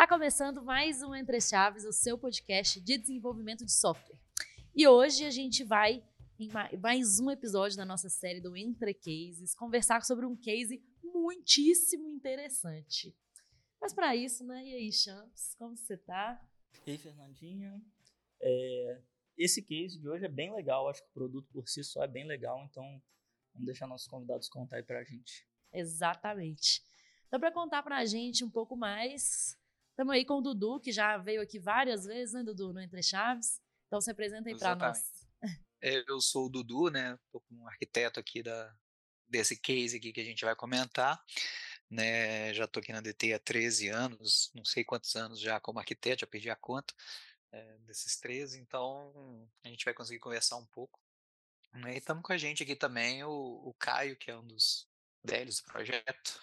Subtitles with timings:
[0.00, 4.18] Está começando mais um Entre Chaves, o seu podcast de desenvolvimento de software.
[4.74, 6.02] E hoje a gente vai,
[6.38, 6.48] em
[6.78, 13.14] mais um episódio da nossa série do Entre Cases, conversar sobre um case muitíssimo interessante.
[13.78, 14.64] Mas para isso, né?
[14.64, 16.40] E aí, Champs, como você tá?
[16.86, 17.78] E aí, Fernandinha?
[18.40, 19.02] É,
[19.36, 22.08] esse case de hoje é bem legal, acho que o produto por si só é
[22.08, 22.84] bem legal, então
[23.52, 25.46] vamos deixar nossos convidados contar aí pra gente.
[25.70, 26.82] Exatamente.
[27.26, 29.59] Então, para contar para a gente um pouco mais,
[30.00, 33.02] estamos aí com o Dudu, que já veio aqui várias vezes, né, Dudu, no Entre
[33.02, 33.60] Chaves.
[33.86, 34.98] Então, se apresenta aí para nós.
[35.82, 37.18] Eu sou o Dudu, né?
[37.26, 38.74] Estou como arquiteto aqui da,
[39.28, 41.22] desse case aqui que a gente vai comentar.
[41.90, 45.80] Né, já estou aqui na DT há 13 anos, não sei quantos anos já como
[45.80, 46.94] arquiteto, já perdi a conta
[47.50, 51.00] é, desses 13, então a gente vai conseguir conversar um pouco.
[51.72, 54.88] Né, e estamos com a gente aqui também o, o Caio, que é um dos
[55.24, 56.40] velhos do projeto.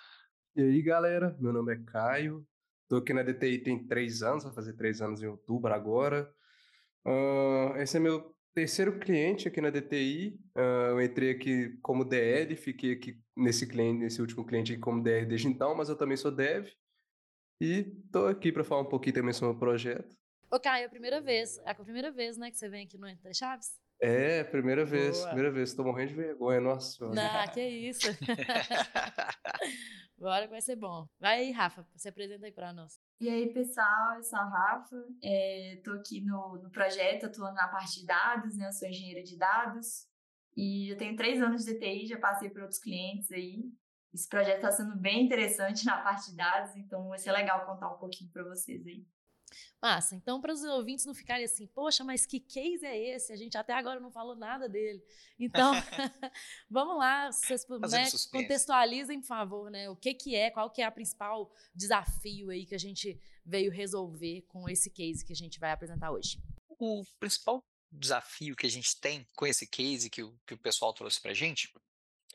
[0.54, 2.46] E aí, galera, meu nome é Caio,
[2.88, 6.34] estou aqui na DTI tem três anos, vai fazer três anos em outubro agora.
[7.06, 10.40] Uh, esse é meu terceiro cliente aqui na DTI.
[10.56, 15.04] Uh, eu entrei aqui como DL, fiquei aqui nesse cliente, nesse último cliente aqui como
[15.04, 16.68] DR desde então, mas eu também sou dev.
[17.60, 20.16] E estou aqui para falar um pouquinho também sobre o projeto.
[20.50, 22.98] Ô, Caio, é a primeira vez, é a primeira vez, né, que você vem aqui
[22.98, 23.78] no Entre Chaves?
[24.00, 25.28] É, primeira vez, Boa.
[25.28, 25.70] primeira vez.
[25.70, 27.08] Estou morrendo de vergonha, nossa.
[27.08, 28.08] Não, que isso.
[30.18, 31.08] Bora que vai ser bom.
[31.20, 33.00] Vai aí, Rafa, se apresenta aí para nós.
[33.20, 37.68] E aí, pessoal, eu sou a Rafa, estou é, aqui no, no projeto, atuando na
[37.68, 38.68] parte de dados, né?
[38.68, 40.08] Eu sou engenheira de dados
[40.56, 43.64] e já tenho três anos de TI, já passei por outros clientes aí.
[44.12, 47.94] Esse projeto está sendo bem interessante na parte de dados, então vai ser legal contar
[47.94, 49.06] um pouquinho para vocês aí.
[49.82, 50.16] Massa.
[50.16, 53.32] Então, para os ouvintes não ficarem assim, poxa, mas que case é esse?
[53.32, 55.04] A gente até agora não falou nada dele.
[55.40, 55.72] Então,
[56.70, 59.90] vamos lá, vocês né, contextualizem, por favor, né?
[59.90, 63.72] O que, que é, qual que é a principal desafio aí que a gente veio
[63.72, 66.42] resolver com esse case que a gente vai apresentar hoje?
[66.68, 70.94] O principal desafio que a gente tem com esse case que o, que o pessoal
[70.94, 71.72] trouxe para a gente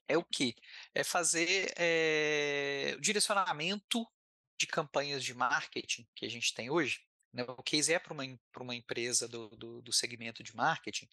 [0.09, 0.55] é o que?
[0.95, 4.07] É fazer é, o direcionamento
[4.59, 7.01] de campanhas de marketing que a gente tem hoje,
[7.33, 8.25] né, o case é para uma,
[8.59, 11.09] uma empresa do, do, do segmento de marketing,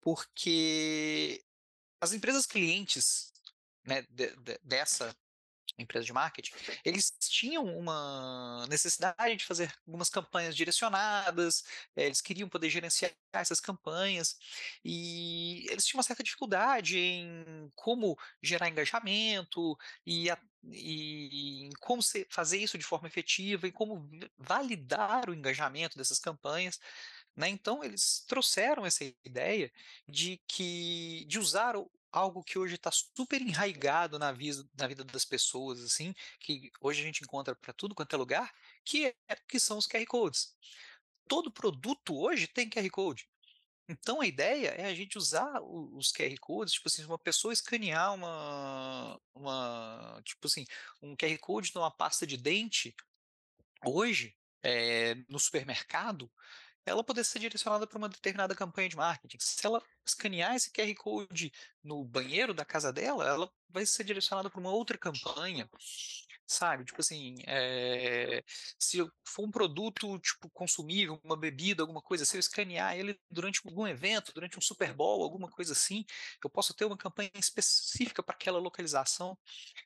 [0.00, 1.44] porque
[2.00, 3.32] as empresas clientes
[3.84, 5.14] né, de, de, dessa
[5.78, 6.52] empresa de marketing,
[6.84, 11.64] eles tinham uma necessidade de fazer algumas campanhas direcionadas,
[11.96, 14.36] eh, eles queriam poder gerenciar essas campanhas
[14.84, 19.76] e eles tinham uma certa dificuldade em como gerar engajamento
[20.06, 20.38] e, a,
[20.72, 24.08] e em como fazer isso de forma efetiva e como
[24.38, 26.78] validar o engajamento dessas campanhas.
[27.36, 27.48] Né?
[27.48, 29.72] Então eles trouxeram essa ideia
[30.08, 31.74] de que de usar
[32.12, 37.00] algo que hoje está super enraigado na vida, na vida das pessoas, assim, que hoje
[37.00, 40.54] a gente encontra para tudo quanto é lugar, que, é, que são os QR Codes.
[41.26, 43.28] Todo produto hoje tem QR Code.
[43.88, 48.14] Então a ideia é a gente usar os QR Codes, tipo assim, uma pessoa escanear
[48.14, 50.64] uma, uma tipo assim,
[51.02, 52.94] um QR Code numa pasta de dente,
[53.84, 56.30] hoje, é, no supermercado,
[56.86, 59.38] ela poder ser direcionada para uma determinada campanha de marketing.
[59.40, 61.52] Se ela escanear esse QR Code
[61.82, 65.68] no banheiro da casa dela, ela vai ser direcionada para uma outra campanha,
[66.46, 66.84] sabe?
[66.84, 68.42] Tipo assim, é,
[68.78, 73.60] se for um produto tipo consumível, uma bebida, alguma coisa, se eu escanear ele durante
[73.64, 76.04] algum evento, durante um Super Bowl, alguma coisa assim,
[76.42, 79.38] eu posso ter uma campanha específica para aquela localização,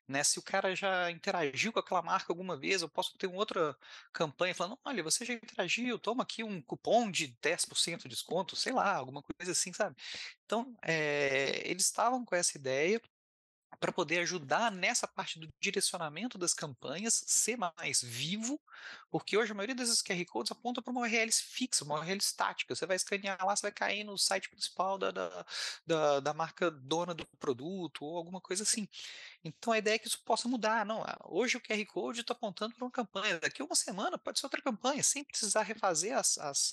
[0.06, 0.22] né?
[0.24, 3.76] Se o cara já interagiu com aquela marca alguma vez, eu posso ter uma outra
[4.12, 8.72] campanha falando, olha, você já interagiu, toma aqui um cupom de 10% de desconto, sei
[8.72, 9.96] lá, alguma coisa assim, sabe?
[10.44, 13.00] Então, é, eles estavam com essa ideia
[13.80, 18.60] para poder ajudar nessa parte do direcionamento das campanhas, ser mais vivo,
[19.10, 22.74] porque hoje a maioria desses QR Codes aponta para uma URL fixa, uma URL estática.
[22.74, 25.46] Você vai escanear lá, você vai cair no site principal da, da,
[25.86, 28.88] da, da marca dona do produto ou alguma coisa assim.
[29.44, 30.84] Então a ideia é que isso possa mudar.
[30.84, 34.18] Não, ah, hoje o QR Code está apontando para uma campanha, daqui a uma semana
[34.18, 36.72] pode ser outra campanha, sem precisar refazer as, as,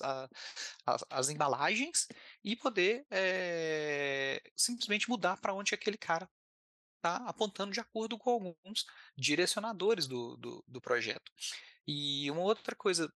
[0.84, 2.08] as, as embalagens
[2.44, 6.28] e poder é, simplesmente mudar para onde aquele cara
[6.96, 11.32] está apontando de acordo com alguns direcionadores do, do, do projeto.
[11.86, 13.12] E uma outra coisa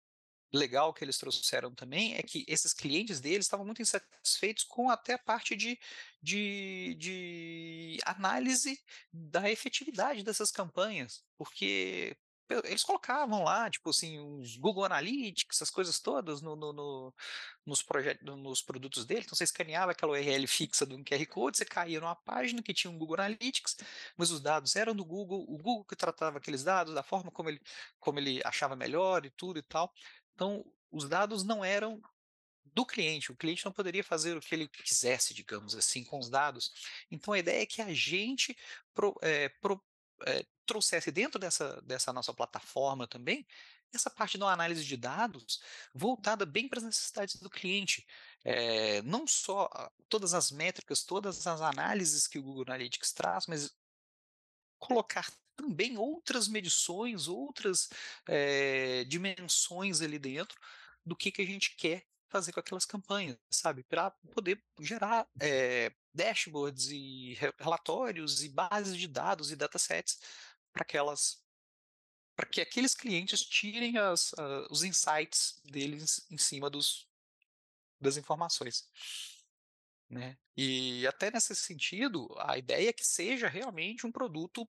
[0.53, 5.13] legal que eles trouxeram também é que esses clientes deles estavam muito insatisfeitos com até
[5.13, 5.79] a parte de,
[6.21, 8.79] de, de análise
[9.13, 12.17] da efetividade dessas campanhas, porque
[12.63, 17.13] eles colocavam lá, tipo assim, uns Google Analytics, essas coisas todas no, no, no
[17.65, 19.21] nos, projetos, nos produtos dele.
[19.21, 22.89] Então você escaneava aquela URL fixa um QR Code, você caía numa página que tinha
[22.89, 23.77] um Google Analytics,
[24.17, 27.49] mas os dados eram do Google, o Google que tratava aqueles dados, da forma como
[27.49, 27.61] ele,
[27.99, 29.93] como ele achava melhor e tudo e tal.
[30.33, 32.01] Então, os dados não eram
[32.73, 33.31] do cliente.
[33.31, 36.71] O cliente não poderia fazer o que ele quisesse, digamos assim, com os dados.
[37.11, 38.57] Então, a ideia é que a gente
[38.93, 39.81] pro, é, pro,
[40.25, 43.45] é, trouxesse dentro dessa, dessa nossa plataforma também
[43.93, 45.61] essa parte da análise de dados
[45.93, 48.05] voltada bem para as necessidades do cliente.
[48.43, 49.69] É, não só
[50.07, 53.75] todas as métricas, todas as análises que o Google Analytics traz, mas
[54.77, 57.89] colocar também outras medições, outras
[58.27, 60.57] é, dimensões ali dentro
[61.05, 63.83] do que, que a gente quer fazer com aquelas campanhas, sabe?
[63.83, 70.19] Para poder gerar é, dashboards e relatórios e bases de dados e datasets
[70.71, 71.43] para aquelas
[72.35, 77.05] para que aqueles clientes tirem as, uh, os insights deles em cima dos,
[77.99, 78.87] das informações.
[80.09, 80.37] Né?
[80.55, 84.65] E até nesse sentido, a ideia é que seja realmente um produto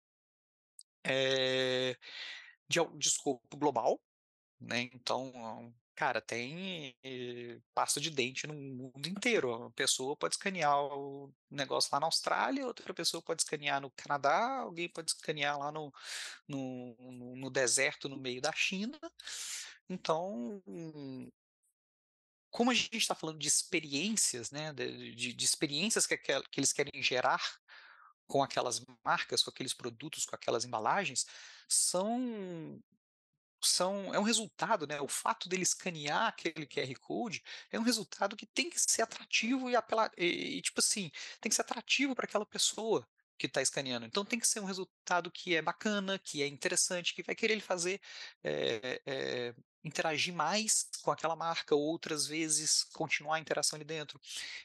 [1.04, 1.96] é,
[2.68, 4.00] de, de escopo global,
[4.60, 4.90] né?
[4.92, 9.55] Então, Cara, tem eh, pasta de dente no mundo inteiro.
[9.55, 14.61] Uma pessoa pode escanear o negócio lá na Austrália, outra pessoa pode escanear no Canadá,
[14.61, 15.93] alguém pode escanear lá no,
[16.49, 18.99] no, no deserto no meio da China.
[19.91, 20.62] Então,
[22.50, 27.02] como a gente está falando de experiências, né, de, de, experiências que, que eles querem
[27.02, 27.43] gerar
[28.26, 31.26] com aquelas marcas, com aqueles produtos, com aquelas embalagens,
[31.69, 32.82] são
[33.66, 35.00] são é um resultado, né?
[35.00, 39.70] O fato dele escanear aquele QR Code é um resultado que tem que ser atrativo
[39.70, 39.74] e
[40.18, 41.10] e, e tipo assim,
[41.40, 43.06] tem que ser atrativo para aquela pessoa
[43.38, 44.06] que está escaneando.
[44.06, 47.54] Então tem que ser um resultado que é bacana, que é interessante, que vai querer
[47.54, 48.00] ele fazer
[48.44, 54.20] é, é, interagir mais com aquela marca, outras vezes continuar a interação ali dentro.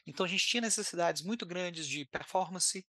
[0.06, 2.86] Então a gente tinha necessidades muito grandes de performance,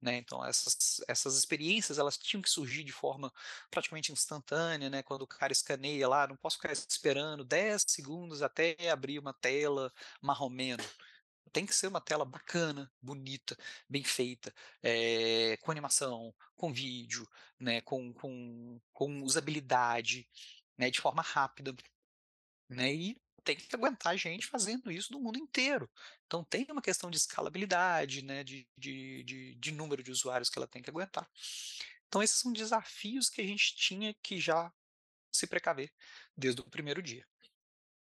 [0.00, 0.16] né?
[0.16, 3.32] Então essas, essas experiências elas tinham que surgir de forma
[3.70, 5.02] praticamente instantânea, né?
[5.02, 9.92] Quando o cara escaneia lá, não posso ficar esperando 10 segundos até abrir uma tela
[10.20, 10.84] marromeno.
[11.52, 13.56] Tem que ser uma tela bacana, bonita,
[13.88, 14.52] bem feita,
[14.82, 17.26] é, com animação, com vídeo,
[17.58, 17.80] né?
[17.80, 20.28] com, com, com usabilidade,
[20.76, 20.90] né?
[20.90, 21.74] de forma rápida.
[22.68, 22.92] Né?
[22.94, 25.88] E tem que aguentar a gente fazendo isso no mundo inteiro.
[26.26, 30.58] Então tem uma questão de escalabilidade, né, de, de, de, de número de usuários que
[30.58, 31.30] ela tem que aguentar.
[32.08, 34.72] Então esses são desafios que a gente tinha que já
[35.32, 35.92] se precaver
[36.36, 37.24] desde o primeiro dia.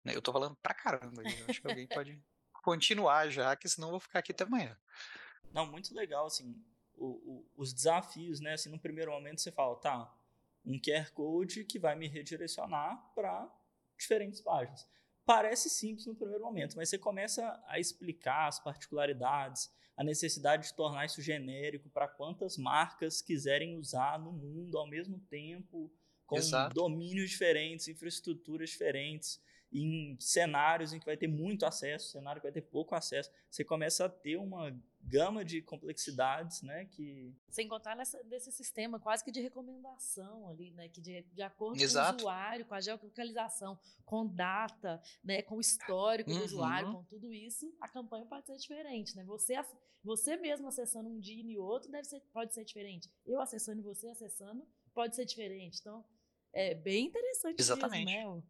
[0.04, 2.20] Né, eu estou falando pra caramba, eu acho que alguém pode
[2.64, 4.76] continuar já, que senão eu vou ficar aqui até amanhã.
[5.52, 6.60] Não, muito legal, assim,
[6.96, 10.12] o, o, os desafios, né, assim, no primeiro momento você fala, tá,
[10.64, 13.48] um QR Code que vai me redirecionar para
[13.96, 14.86] diferentes páginas
[15.28, 20.74] parece simples no primeiro momento, mas você começa a explicar as particularidades, a necessidade de
[20.74, 25.92] tornar isso genérico para quantas marcas quiserem usar no mundo ao mesmo tempo,
[26.24, 26.74] com Exato.
[26.74, 29.38] domínios diferentes, infraestruturas diferentes,
[29.72, 33.30] em cenários em que vai ter muito acesso, cenário que vai ter pouco acesso.
[33.50, 38.98] Você começa a ter uma gama de complexidades, né, que sem contar nessa, desse sistema
[38.98, 42.08] quase que de recomendação ali, né, que de, de acordo Exato.
[42.08, 46.38] com o usuário, com a geolocalização, com data, né, com o histórico uhum.
[46.38, 49.24] do usuário, com tudo isso, a campanha pode ser diferente, né?
[49.24, 49.54] Você
[50.02, 53.10] você mesmo acessando um dia e outro deve ser pode ser diferente.
[53.26, 55.78] Eu acessando e você acessando pode ser diferente.
[55.80, 56.04] Então,
[56.52, 58.06] é bem interessante Exatamente.
[58.06, 58.42] mesmo, né?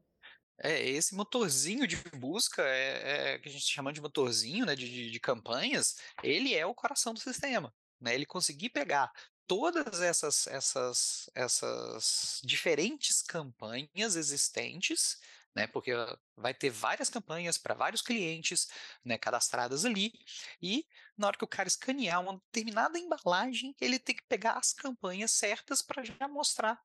[0.60, 5.10] É, esse motorzinho de busca, é, é, que a gente chama de motorzinho né, de,
[5.10, 7.72] de, campanhas, ele é o coração do sistema.
[8.00, 8.14] Né?
[8.14, 9.12] Ele conseguir pegar
[9.46, 15.18] todas essas, essas, essas diferentes campanhas existentes,
[15.54, 15.92] né, porque
[16.36, 18.68] vai ter várias campanhas para vários clientes
[19.04, 20.12] né, cadastradas ali,
[20.60, 20.86] e
[21.16, 25.30] na hora que o cara escanear uma determinada embalagem, ele tem que pegar as campanhas
[25.30, 26.76] certas para já mostrar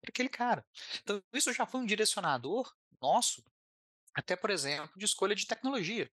[0.00, 0.64] para aquele cara.
[1.02, 3.42] Então, isso já foi um direcionador nosso,
[4.14, 6.10] até por exemplo, de escolha de tecnologia.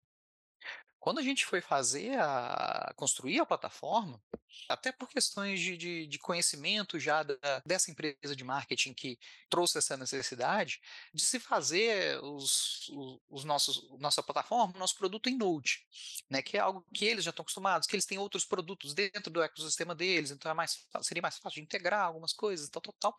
[1.05, 4.23] Quando a gente foi fazer a construir a plataforma,
[4.71, 7.37] até por questões de, de, de conhecimento já da,
[7.67, 9.19] dessa empresa de marketing que
[9.51, 10.81] trouxe essa necessidade
[11.13, 15.87] de se fazer os, os, os nossos nossa plataforma, nosso produto em Node,
[16.31, 19.31] né, que é algo que eles já estão acostumados, que eles têm outros produtos dentro
[19.31, 22.95] do ecossistema deles, então é mais, seria mais fácil de integrar algumas coisas, tal, tal,
[22.99, 23.19] tal.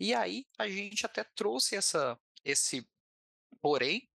[0.00, 2.88] E aí a gente até trouxe essa esse
[3.60, 4.08] porém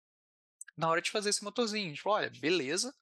[0.76, 1.96] na hora de fazer esse motorzinho.
[1.96, 2.94] Falou, olha, beleza,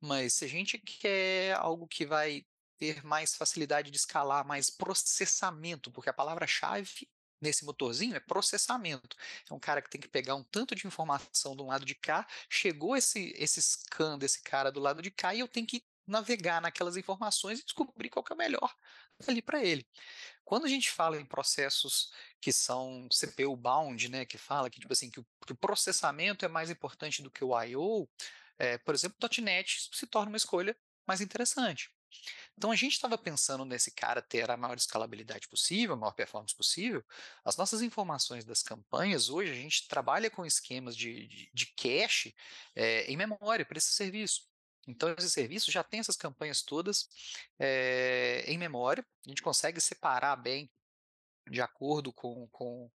[0.00, 2.44] mas se a gente quer algo que vai
[2.76, 7.08] ter mais facilidade de escalar, mais processamento, porque a palavra-chave
[7.40, 9.16] nesse motorzinho é processamento.
[9.48, 12.26] É um cara que tem que pegar um tanto de informação do lado de cá,
[12.48, 16.60] chegou esse, esse scan desse cara do lado de cá e eu tenho que navegar
[16.60, 18.74] naquelas informações e descobrir qual que é o melhor
[19.26, 19.86] ali para ele.
[20.48, 24.90] Quando a gente fala em processos que são CPU bound, né, que fala que tipo
[24.90, 28.08] assim que o, que o processamento é mais importante do que o I/O,
[28.58, 30.74] é, por exemplo, .NET se torna uma escolha
[31.06, 31.90] mais interessante.
[32.56, 36.56] Então a gente estava pensando nesse cara ter a maior escalabilidade possível, a maior performance
[36.56, 37.04] possível.
[37.44, 42.34] As nossas informações das campanhas, hoje a gente trabalha com esquemas de, de, de cache
[42.74, 44.47] é, em memória para esse serviço.
[44.88, 47.08] Então, esse serviço já tem essas campanhas todas
[47.58, 50.70] é, em memória, a gente consegue separar bem
[51.50, 52.90] de acordo com, com,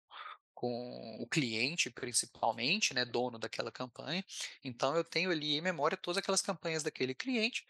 [0.53, 4.23] com o cliente, principalmente, né, dono daquela campanha.
[4.63, 7.67] Então, eu tenho ali em memória todas aquelas campanhas daquele cliente.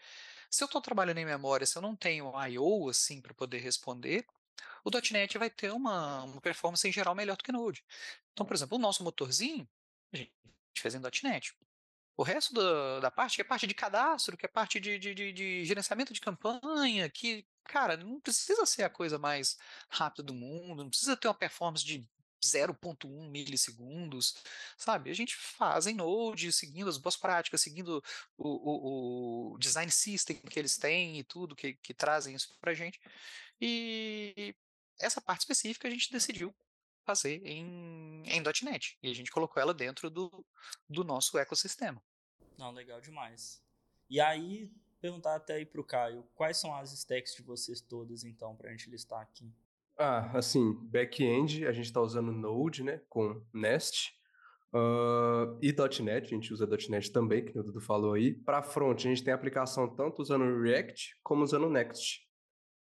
[0.48, 4.24] Se eu estou trabalhando em memória, se eu não tenho I/O assim para poder responder,
[4.84, 7.84] o .NET vai ter uma, uma performance em geral melhor do que Node.
[8.32, 9.68] Então, por exemplo, o nosso motorzinho,
[10.12, 10.32] a gente
[10.78, 11.54] fez em .NET.
[12.16, 15.14] O resto da, da parte, que é parte de cadastro, que é parte de, de,
[15.14, 19.56] de, de gerenciamento de campanha, que, cara, não precisa ser a coisa mais
[19.88, 22.06] rápida do mundo, não precisa ter uma performance de
[22.44, 24.34] 0.1 milissegundos,
[24.76, 25.10] sabe?
[25.10, 28.02] A gente faz em Node, seguindo as boas práticas, seguindo
[28.36, 32.74] o, o, o design system que eles têm e tudo que, que trazem isso pra
[32.74, 33.00] gente.
[33.60, 34.54] E
[35.00, 36.54] essa parte específica a gente decidiu
[37.04, 38.98] fazer em, em .NET.
[39.02, 40.44] E a gente colocou ela dentro do,
[40.88, 42.02] do nosso ecossistema.
[42.58, 43.62] Não, legal demais.
[44.08, 48.54] E aí, perguntar até aí pro Caio, quais são as stacks de vocês todas, então,
[48.56, 49.52] pra gente listar aqui?
[49.98, 54.12] Ah, assim, back-end, a gente está usando Node, né, com Nest.
[54.74, 55.70] Uh, e
[56.02, 58.32] .NET, a gente usa .NET também, que o Dudu falou aí.
[58.32, 62.26] Para front, a gente tem aplicação tanto usando React como usando Next.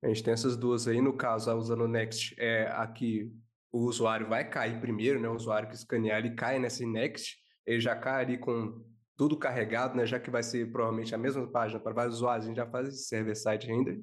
[0.02, 1.02] A gente tem essas duas aí.
[1.02, 3.34] No caso, a usando Next é aqui
[3.74, 5.28] o usuário vai cair primeiro, né?
[5.28, 8.86] O usuário que escanear, ele cai nessa Next, ele já cai ali com
[9.18, 10.06] tudo carregado, né?
[10.06, 12.88] Já que vai ser provavelmente a mesma página para vários usuários, a gente já faz
[12.88, 14.00] esse server-side render.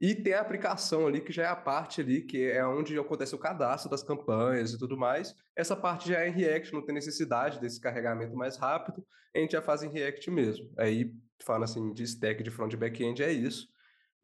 [0.00, 3.34] E tem a aplicação ali, que já é a parte ali, que é onde acontece
[3.34, 5.34] o cadastro das campanhas e tudo mais.
[5.56, 9.52] Essa parte já é em React, não tem necessidade desse carregamento mais rápido, a gente
[9.52, 10.72] já faz em React mesmo.
[10.76, 11.12] Aí,
[11.44, 13.68] falando assim, de stack de front e back-end, é isso.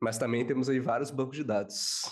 [0.01, 2.03] Mas também temos aí vários bancos de dados.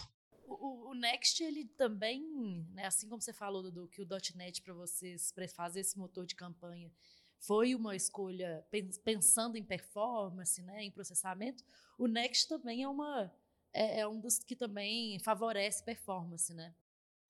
[0.94, 5.48] Next, ele também, né, assim como você falou, Dudu, que o .NET para vocês, para
[5.48, 6.90] fazer esse motor de campanha,
[7.38, 8.64] foi uma escolha
[9.04, 11.64] pensando em performance, né, em processamento,
[11.98, 13.32] o Next também é uma
[13.72, 16.74] é, é um dos que também favorece performance, né?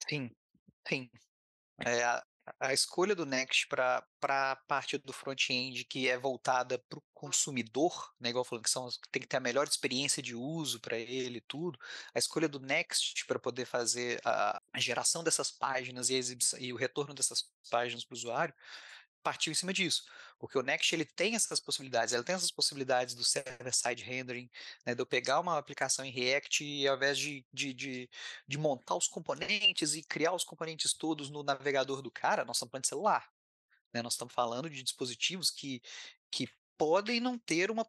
[0.08, 0.30] Sim,
[0.86, 1.08] sim.
[1.86, 2.22] É,
[2.58, 8.12] a, escolha do Next para a parte do front-end que é voltada para o consumidor,
[8.20, 11.38] né, igual falando que são, tem que ter a melhor experiência de uso para ele
[11.38, 11.78] e tudo,
[12.14, 16.20] a escolha do Next para poder fazer a, geração dessas páginas e,
[16.58, 18.54] e o retorno dessas páginas para o usuário,
[19.22, 20.04] partiu em cima disso,
[20.42, 24.50] porque o Next ele tem essas possibilidades, ele tem essas possibilidades do server-side rendering,
[24.84, 28.10] né, de eu pegar uma aplicação em React e ao invés de, de, de,
[28.48, 32.72] de, montar os componentes e criar os componentes todos no navegador do cara, nós estamos
[32.72, 33.32] falando de celular,
[33.94, 35.80] né, nós estamos falando de dispositivos que,
[36.28, 37.86] que podem não ter uma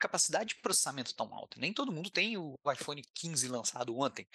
[0.00, 1.60] capacidade de processamento tão alta.
[1.60, 4.26] Nem todo mundo tem o iPhone 15 lançado ontem.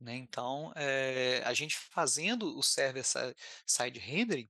[0.00, 0.14] Né?
[0.14, 4.48] Então, é, a gente fazendo o server-side rendering,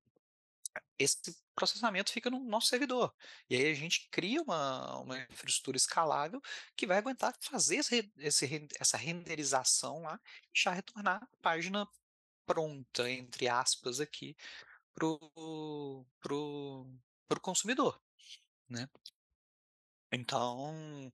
[0.99, 3.15] esse processamento fica no nosso servidor.
[3.49, 6.41] E aí a gente cria uma, uma infraestrutura escalável
[6.77, 10.21] que vai aguentar fazer esse, esse, essa renderização lá
[10.55, 11.89] e já retornar a página
[12.47, 14.37] pronta, entre aspas, aqui
[14.95, 16.87] para o pro,
[17.29, 18.01] pro consumidor.
[18.69, 18.89] Né?
[20.13, 21.13] Então,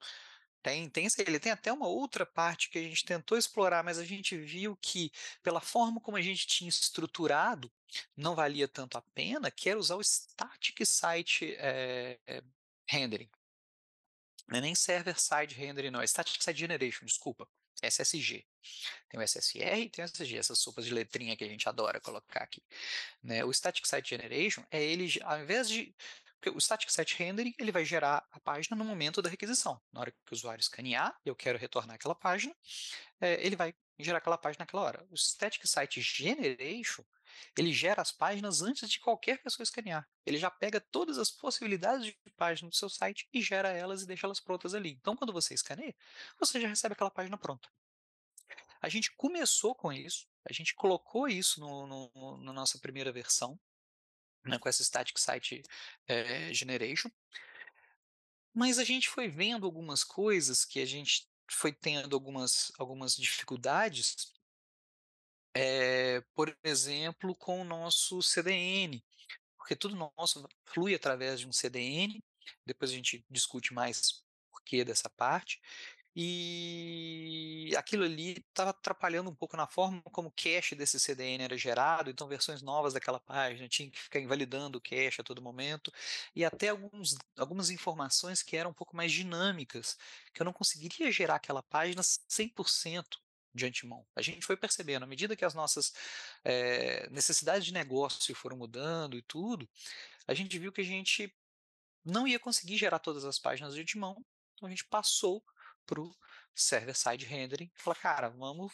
[0.64, 4.04] tem, tem, ele tem até uma outra parte que a gente tentou explorar, mas a
[4.04, 7.70] gente viu que, pela forma como a gente tinha estruturado,
[8.16, 12.42] não valia tanto a pena, que era usar o Static Site é, é,
[12.88, 13.28] Rendering.
[14.48, 17.46] Não é nem Server Side Rendering, não, é Static Site Generation, desculpa.
[17.82, 18.46] SSG.
[19.10, 22.00] Tem o SSR e tem o SSG, essas sopas de letrinha que a gente adora
[22.00, 22.62] colocar aqui.
[23.22, 23.44] Né?
[23.44, 25.94] O Static Site Generation é ele, ao invés de
[26.40, 29.80] porque o static site rendering ele vai gerar a página no momento da requisição.
[29.92, 32.54] Na hora que o usuário escanear, eu quero retornar aquela página,
[33.20, 35.06] é, ele vai gerar aquela página naquela hora.
[35.10, 37.04] O static site generation
[37.56, 40.08] ele gera as páginas antes de qualquer pessoa escanear.
[40.24, 44.06] Ele já pega todas as possibilidades de página do seu site e gera elas e
[44.06, 44.90] deixa elas prontas ali.
[44.90, 45.94] Então, quando você escaneia,
[46.38, 47.68] você já recebe aquela página pronta.
[48.80, 53.58] A gente começou com isso, a gente colocou isso no, no, na nossa primeira versão,
[54.44, 55.62] né, com essa Static Site
[56.06, 57.10] é, Generation.
[58.52, 64.32] Mas a gente foi vendo algumas coisas que a gente foi tendo algumas, algumas dificuldades
[65.54, 69.02] é, por exemplo, com o nosso CDN,
[69.56, 72.22] porque tudo nosso flui através de um CDN,
[72.66, 75.62] depois a gente discute mais o porquê dessa parte,
[76.16, 81.56] e aquilo ali estava atrapalhando um pouco na forma como o cache desse CDN era
[81.56, 85.92] gerado, então versões novas daquela página tinha que ficar invalidando o cache a todo momento,
[86.34, 89.98] e até alguns, algumas informações que eram um pouco mais dinâmicas,
[90.32, 93.18] que eu não conseguiria gerar aquela página 100%
[93.54, 94.04] de antemão.
[94.16, 95.92] A gente foi percebendo, à medida que as nossas
[96.44, 99.68] é, necessidades de negócio foram mudando e tudo,
[100.26, 101.32] a gente viu que a gente
[102.04, 105.42] não ia conseguir gerar todas as páginas de antemão, então a gente passou
[105.86, 106.14] para o
[106.54, 107.70] server-side rendering.
[107.74, 108.72] Fala, cara, vamos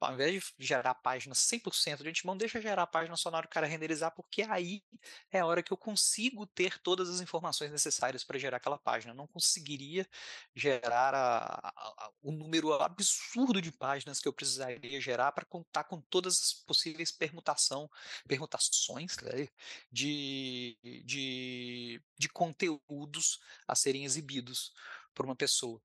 [0.00, 3.36] ao invés de gerar a página 100% de antemão, deixa gerar a página só na
[3.36, 4.82] hora que o cara renderizar, porque aí
[5.30, 9.12] é a hora que eu consigo ter todas as informações necessárias para gerar aquela página.
[9.12, 10.08] Eu não conseguiria
[10.54, 16.00] gerar a, a, o número absurdo de páginas que eu precisaria gerar para contar com
[16.00, 17.90] todas as possíveis permutação,
[18.26, 19.48] permutações né,
[19.92, 23.38] de, de, de conteúdos
[23.68, 24.72] a serem exibidos
[25.14, 25.80] por uma pessoa.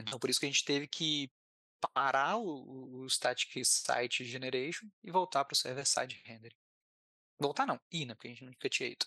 [0.00, 1.30] Então, por isso que a gente teve que
[1.92, 6.56] parar o, o Static Site Generation e voltar para o Server-Side Rendering.
[7.38, 8.14] Voltar não, ir, né?
[8.14, 9.06] Porque a gente nunca tinha ido.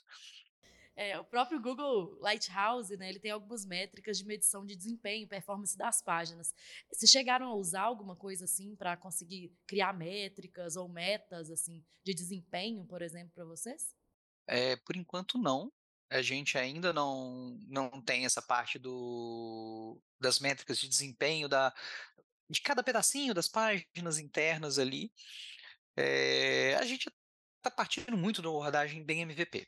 [0.96, 5.78] É, o próprio Google Lighthouse, né, ele tem algumas métricas de medição de desempenho, performance
[5.78, 6.52] das páginas.
[6.92, 12.16] Vocês chegaram a usar alguma coisa assim para conseguir criar métricas ou metas assim de
[12.16, 13.96] desempenho, por exemplo, para vocês?
[14.48, 15.72] É, por enquanto não.
[16.10, 21.74] A gente ainda não, não tem essa parte do, das métricas de desempenho da,
[22.50, 25.12] de cada pedacinho das páginas internas ali,
[25.96, 27.12] é, a gente
[27.58, 29.68] está partindo muito uma abordagem bem MVP.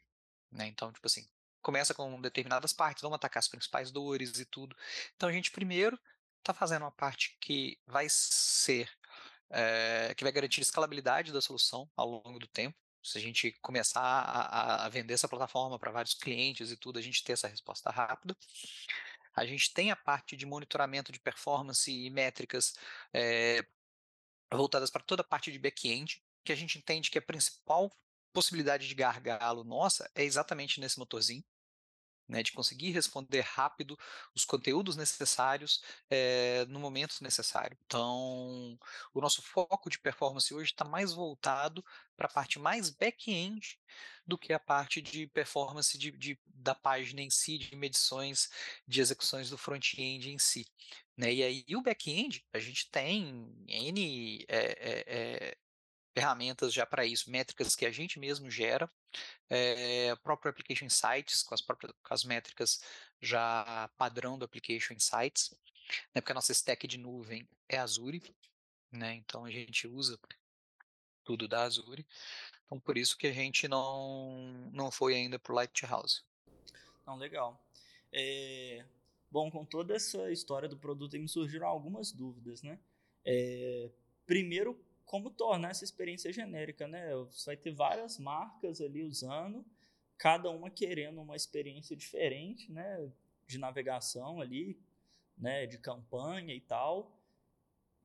[0.51, 0.67] Né?
[0.67, 1.27] Então, tipo assim,
[1.61, 4.75] começa com determinadas partes, vamos atacar as principais dores e tudo.
[5.15, 5.99] Então, a gente primeiro
[6.39, 8.89] está fazendo uma parte que vai ser,
[9.49, 12.77] é, que vai garantir escalabilidade da solução ao longo do tempo.
[13.01, 17.01] Se a gente começar a, a vender essa plataforma para vários clientes e tudo, a
[17.01, 18.35] gente ter essa resposta rápida.
[19.35, 22.73] A gente tem a parte de monitoramento de performance e métricas
[23.13, 23.65] é,
[24.51, 27.91] voltadas para toda a parte de back-end, que a gente entende que a principal
[28.33, 31.43] possibilidade de gargalo nossa é exatamente nesse motorzinho
[32.29, 33.97] né, de conseguir responder rápido
[34.35, 37.75] os conteúdos necessários é, no momento necessário.
[37.85, 38.77] Então,
[39.13, 41.83] o nosso foco de performance hoje está mais voltado
[42.15, 43.79] para a parte mais back-end
[44.25, 48.49] do que a parte de performance de, de, da página em si, de medições
[48.87, 50.67] de execuções do front-end em si.
[51.17, 51.33] Né?
[51.33, 55.57] E aí, o back-end, a gente tem N é, é,
[56.13, 58.89] ferramentas já para isso, métricas que a gente mesmo gera,
[59.49, 62.81] é, próprio Application Insights, com as, próprias, com as métricas
[63.21, 65.53] já padrão do Application Insights,
[66.13, 68.21] né, porque a nossa stack de nuvem é Azure,
[68.91, 70.19] né, então a gente usa
[71.23, 72.05] tudo da Azure,
[72.65, 76.23] então por isso que a gente não, não foi ainda para o Lighthouse.
[77.05, 77.59] Não, legal.
[78.11, 78.85] É,
[79.31, 82.79] bom, com toda essa história do produto, me surgiram algumas dúvidas, né?
[83.25, 83.89] É,
[84.25, 87.15] primeiro, como tornar essa experiência genérica, né?
[87.31, 89.65] Você vai ter várias marcas ali usando,
[90.19, 93.11] cada uma querendo uma experiência diferente, né?
[93.47, 94.79] De navegação ali,
[95.35, 95.65] né?
[95.65, 97.19] De campanha e tal.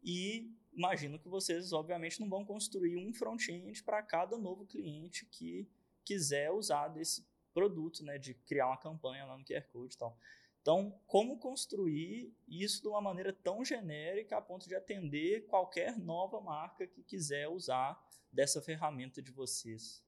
[0.03, 5.69] E imagino que vocês, obviamente, não vão construir um front-end para cada novo cliente que
[6.07, 8.17] quiser usar desse produto, né?
[8.17, 10.19] De criar uma campanha lá no QR Code e tal.
[10.65, 16.41] Então, como construir isso de uma maneira tão genérica a ponto de atender qualquer nova
[16.41, 20.03] marca que quiser usar dessa ferramenta de vocês?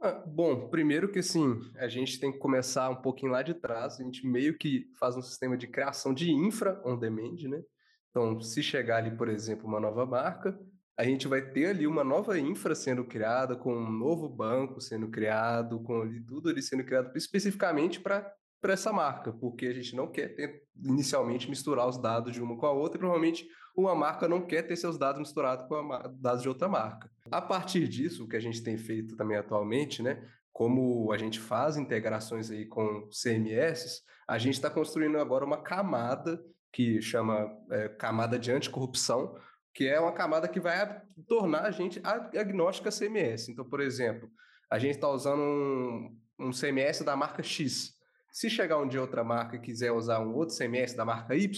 [0.00, 4.00] Ah, bom, primeiro que assim, a gente tem que começar um pouquinho lá de trás,
[4.00, 7.62] a gente meio que faz um sistema de criação de infra on demand, né?
[8.08, 10.58] Então, se chegar ali, por exemplo, uma nova marca,
[10.96, 15.10] a gente vai ter ali uma nova infra sendo criada, com um novo banco sendo
[15.10, 19.94] criado, com ali, tudo ali sendo criado especificamente para para essa marca, porque a gente
[19.94, 23.94] não quer ter, inicialmente misturar os dados de uma com a outra e provavelmente uma
[23.94, 27.10] marca não quer ter seus dados misturados com os dados de outra marca.
[27.30, 31.38] A partir disso, o que a gente tem feito também atualmente, né, como a gente
[31.38, 36.42] faz integrações aí com CMS, a gente está construindo agora uma camada
[36.72, 39.34] que chama é, camada de anticorrupção,
[39.74, 43.50] que é uma camada que vai tornar a gente agnóstica CMS.
[43.50, 44.30] Então, por exemplo,
[44.70, 47.95] a gente está usando um, um CMS da marca X.
[48.36, 51.48] Se chegar um dia outra marca e quiser usar um outro CMS da marca Y,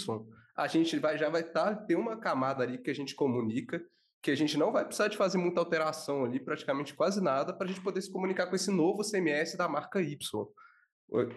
[0.57, 3.83] a gente vai, já vai tá, ter uma camada ali que a gente comunica,
[4.23, 7.67] que a gente não vai precisar de fazer muita alteração ali, praticamente quase nada, para
[7.67, 10.17] a gente poder se comunicar com esse novo CMS da marca Y.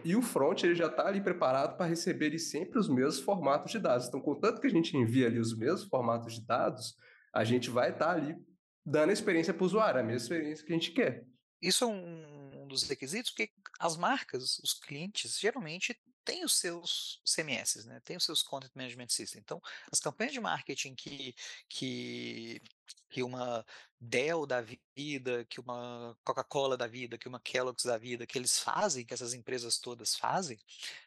[0.05, 3.79] E o front ele já está ali preparado para receber sempre os mesmos formatos de
[3.79, 4.07] dados.
[4.07, 6.95] Então, contanto que a gente envia ali os mesmos formatos de dados,
[7.33, 8.37] a gente vai estar tá ali
[8.85, 11.25] dando experiência para o usuário, a mesma experiência que a gente quer.
[11.61, 17.21] Isso é um, um dos requisitos, porque as marcas, os clientes, geralmente têm os seus
[17.25, 17.99] CMS, né?
[18.03, 19.41] tem os seus Content Management System.
[19.41, 21.35] Então, as campanhas de marketing que,
[21.67, 22.61] que,
[23.09, 23.65] que uma
[23.99, 24.61] Dell da
[24.95, 29.13] vida, que uma Coca-Cola da vida, que uma Kellogg's da vida, que eles fazem, que
[29.13, 30.59] essas empresas todas fazem,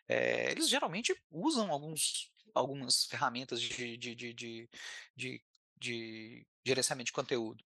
[0.09, 4.71] é, eles geralmente usam alguns, algumas ferramentas de, de, de, de,
[5.17, 5.43] de,
[5.77, 7.65] de gerenciamento de conteúdo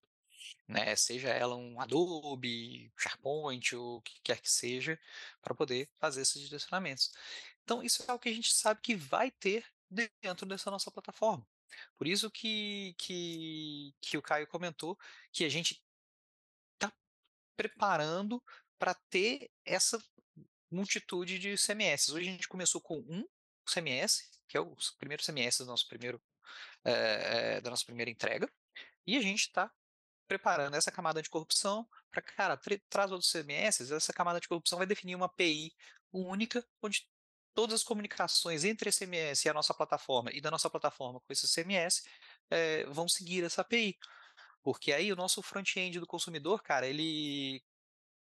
[0.67, 0.95] né?
[0.95, 4.99] Seja ela um Adobe, SharePoint, ou o que quer que seja,
[5.41, 7.11] para poder fazer esses direcionamentos.
[7.63, 11.45] Então, isso é o que a gente sabe que vai ter dentro dessa nossa plataforma.
[11.97, 14.97] Por isso que, que, que o Caio comentou
[15.31, 15.83] que a gente
[16.75, 16.91] está
[17.55, 18.41] preparando
[18.77, 20.01] para ter essa
[20.71, 22.09] multitude de CMS.
[22.09, 23.27] Hoje a gente começou com um
[23.65, 26.21] CMS, que é o primeiro CMS do nosso primeiro,
[26.83, 28.49] é, da nossa primeira entrega,
[29.05, 29.71] e a gente está
[30.29, 34.85] preparando essa camada de corrupção para, cara, traz outros CMS, essa camada de corrupção vai
[34.85, 35.73] definir uma API
[36.13, 37.09] única, onde
[37.55, 41.33] todas as comunicações entre esse CMS e a nossa plataforma e da nossa plataforma com
[41.33, 42.03] esse CMS
[42.49, 43.97] é, vão seguir essa API.
[44.61, 47.63] Porque aí o nosso front-end do consumidor, cara, ele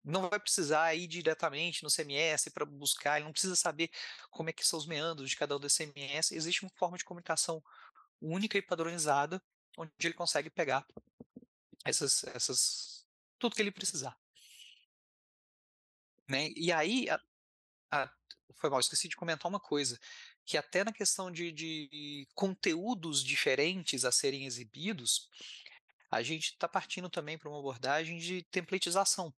[0.03, 3.91] não vai precisar ir diretamente no CMS para buscar, ele não precisa saber
[4.31, 6.31] como é que são os meandros de cada um dos CMS.
[6.31, 7.61] Existe uma forma de comunicação
[8.21, 9.41] única e padronizada,
[9.77, 10.85] onde ele consegue pegar
[11.89, 13.05] essas, essas,
[13.39, 14.17] tudo que ele precisar.
[16.27, 16.49] Né?
[16.55, 17.19] E aí, a,
[17.91, 18.13] a,
[18.55, 19.99] foi mal, esqueci de comentar uma coisa,
[20.45, 25.29] que até na questão de, de conteúdos diferentes a serem exibidos,
[26.09, 29.33] a gente está partindo também para uma abordagem de templatização.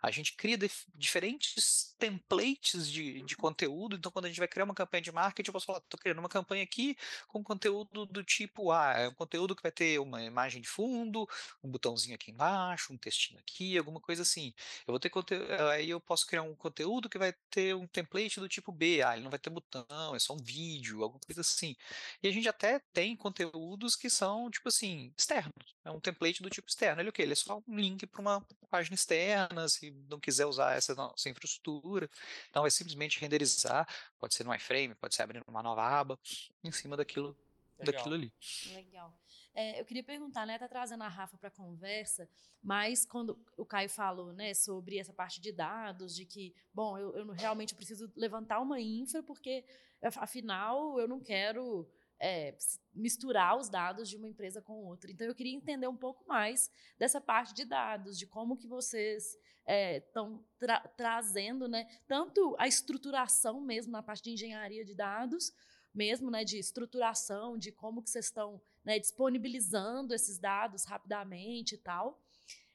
[0.00, 0.58] A gente cria
[0.94, 3.96] diferentes templates de, de conteúdo.
[3.96, 6.18] Então, quando a gente vai criar uma campanha de marketing, eu posso falar: estou criando
[6.18, 6.96] uma campanha aqui
[7.28, 8.92] com conteúdo do tipo A.
[8.92, 11.28] É um conteúdo que vai ter uma imagem de fundo,
[11.62, 14.52] um botãozinho aqui embaixo, um textinho aqui, alguma coisa assim.
[14.86, 15.50] Eu vou ter conteúdo.
[15.70, 19.02] Aí eu posso criar um conteúdo que vai ter um template do tipo B.
[19.02, 21.76] Ah, ele não vai ter botão, é só um vídeo, alguma coisa assim.
[22.22, 25.76] E a gente até tem conteúdos que são, tipo assim, externos.
[25.84, 27.00] É um template do tipo externo.
[27.00, 27.22] Ele é o quê?
[27.22, 31.28] Ele é só um link para uma página externa se não quiser usar essa nossa
[31.28, 32.08] infraestrutura.
[32.50, 33.86] Então, é simplesmente renderizar,
[34.18, 36.18] pode ser no iframe, pode ser abrindo uma nova aba,
[36.62, 37.36] em cima daquilo,
[37.78, 38.32] daquilo ali.
[38.74, 39.12] Legal.
[39.54, 42.28] É, eu queria perguntar, né, tá trazendo a Rafa para a conversa,
[42.62, 47.14] mas quando o Caio falou, né, sobre essa parte de dados, de que, bom, eu,
[47.16, 49.64] eu realmente preciso levantar uma infra, porque,
[50.02, 51.86] afinal, eu não quero
[52.22, 52.56] é,
[52.94, 55.10] misturar os dados de uma empresa com outra.
[55.10, 59.36] Então, eu queria entender um pouco mais dessa parte de dados, de como que vocês
[59.66, 65.52] estão é, tra trazendo, né, tanto a estruturação mesmo na parte de engenharia de dados,
[65.92, 71.78] mesmo, né, de estruturação, de como que vocês estão né, disponibilizando esses dados rapidamente e
[71.78, 72.20] tal.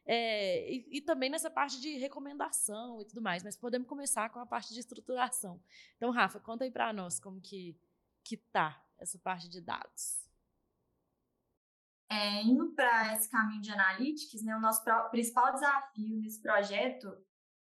[0.05, 4.39] É, e, e, também nessa parte de recomendação e tudo mais, mas podemos começar com
[4.39, 5.61] a parte de estruturação.
[5.95, 7.77] Então, Rafa, conta aí para nós como que
[8.23, 10.25] que tá essa parte de dados?
[12.09, 14.81] É, indo para esse caminho de analytics, né, o nosso
[15.11, 17.11] principal desafio nesse projeto,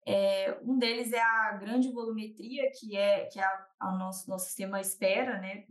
[0.05, 3.45] é, um deles é a grande volumetria, que é que é
[3.77, 5.65] a nosso, nosso sistema espera, né,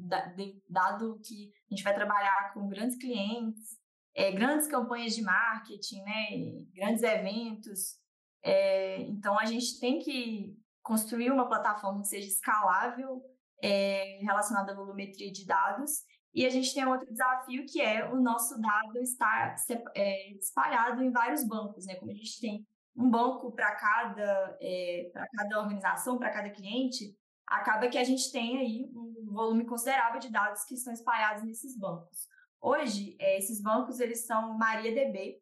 [0.68, 3.78] dado que a gente vai trabalhar com grandes clientes,
[4.14, 6.26] é, grandes campanhas de marketing, né,
[6.74, 7.98] grandes eventos.
[8.42, 13.24] É, então, a gente tem que construir uma plataforma que seja escalável,
[13.62, 16.04] é, à volumetria de dados.
[16.34, 19.54] E a gente tem outro desafio que é o nosso dado estar
[19.94, 21.94] é, espalhado em vários bancos, né?
[21.94, 27.16] Como a gente tem um banco para cada, é, para cada organização, para cada cliente,
[27.46, 31.78] acaba que a gente tem aí um volume considerável de dados que estão espalhados nesses
[31.78, 32.26] bancos.
[32.60, 35.40] Hoje, é, esses bancos eles são MariaDB,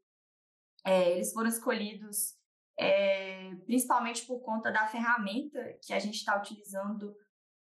[0.84, 2.34] é, eles foram escolhidos
[2.78, 7.14] é, principalmente por conta da ferramenta que a gente está utilizando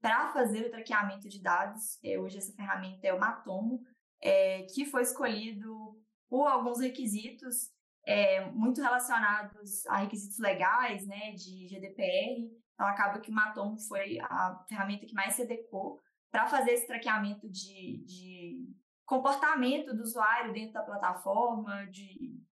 [0.04, 1.98] para fazer o traqueamento de dados.
[2.04, 3.82] É, hoje essa ferramenta é o Matomo,
[4.22, 5.98] é, que foi escolhido
[6.30, 7.72] por alguns requisitos
[8.06, 12.52] é, muito relacionados a requisitos legais, né, de GDPR.
[12.74, 16.86] Então acaba que o Matomo foi a ferramenta que mais se adequou para fazer esse
[16.86, 22.44] traqueamento de, de comportamento do usuário dentro da plataforma, de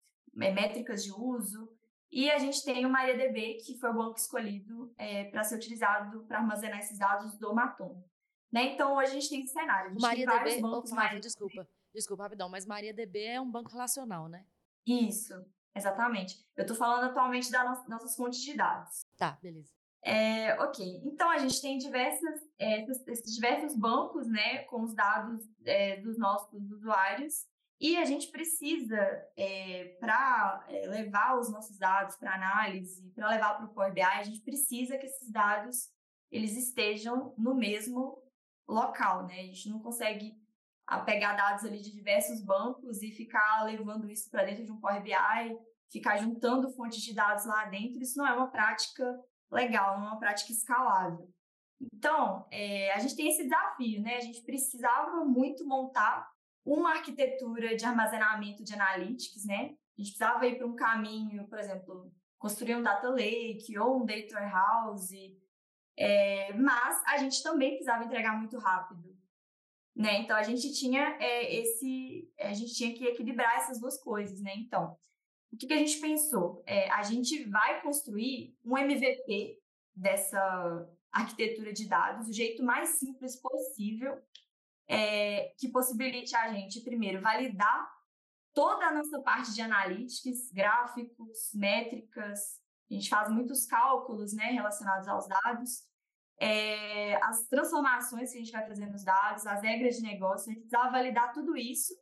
[0.40, 1.68] é, métricas de uso.
[2.10, 6.24] E a gente tem o MariaDB, que foi o banco escolhido é, para ser utilizado
[6.24, 8.02] para armazenar esses dados do Matom.
[8.52, 8.74] Né?
[8.74, 9.94] Então, hoje a gente tem esse cenário.
[10.00, 14.44] MariaDB, opa, Maria, desculpa, desculpa, rapidão, mas MariaDB é um banco relacional, né?
[14.84, 15.34] Isso,
[15.74, 16.44] exatamente.
[16.56, 19.06] Eu estou falando atualmente das nossas fontes de dados.
[19.16, 19.70] Tá, beleza.
[20.02, 25.46] É, ok, então a gente tem diversas, é, esses diversos bancos né, com os dados
[25.64, 27.46] é, dos nossos usuários
[27.80, 28.98] E a gente precisa,
[29.34, 34.02] é, para é, levar os nossos dados para análise, para levar para o Power BI,
[34.02, 35.90] a gente precisa que esses dados
[36.30, 38.22] eles estejam no mesmo
[38.68, 39.40] local, né?
[39.40, 40.38] A gente não consegue
[41.06, 45.02] pegar dados ali de diversos bancos e ficar levando isso para dentro de um Power
[45.02, 45.58] BI,
[45.90, 48.02] ficar juntando fontes de dados lá dentro.
[48.02, 49.18] Isso não é uma prática
[49.50, 51.32] legal, não é uma prática escalável.
[51.80, 54.16] Então, é, a gente tem esse desafio, né?
[54.16, 56.30] A gente precisava muito montar
[56.72, 59.74] uma arquitetura de armazenamento de analytics, né?
[59.98, 64.06] A gente precisava ir para um caminho, por exemplo, construir um data lake ou um
[64.06, 65.36] data warehouse,
[65.98, 69.18] é, mas a gente também precisava entregar muito rápido,
[69.96, 70.20] né?
[70.20, 74.52] Então a gente tinha é, esse, a gente tinha que equilibrar essas duas coisas, né?
[74.56, 74.96] Então,
[75.52, 76.62] o que, que a gente pensou?
[76.66, 79.58] É, a gente vai construir um MVP
[79.92, 84.16] dessa arquitetura de dados do jeito mais simples possível
[84.90, 87.88] é, que possibilite a gente, primeiro, validar
[88.52, 92.58] toda a nossa parte de analytics, gráficos, métricas.
[92.90, 95.88] A gente faz muitos cálculos né, relacionados aos dados.
[96.40, 100.54] É, as transformações que a gente vai fazer nos dados, as regras de negócio, a
[100.54, 101.94] gente precisava validar tudo isso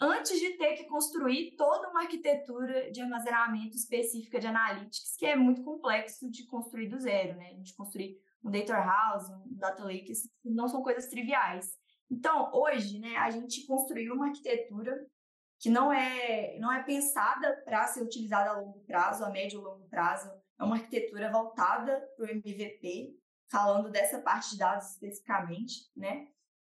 [0.00, 5.36] antes de ter que construir toda uma arquitetura de armazenamento específica de analytics, que é
[5.36, 7.50] muito complexo de construir do zero, né?
[7.50, 10.12] A gente construir um data warehouse, um data lake,
[10.44, 11.83] não são coisas triviais.
[12.10, 15.06] Então, hoje, né, a gente construiu uma arquitetura
[15.58, 19.64] que não é, não é pensada para ser utilizada a longo prazo, a médio e
[19.64, 20.30] longo prazo.
[20.58, 23.16] É uma arquitetura voltada para o MVP,
[23.50, 26.28] falando dessa parte de dados especificamente, né?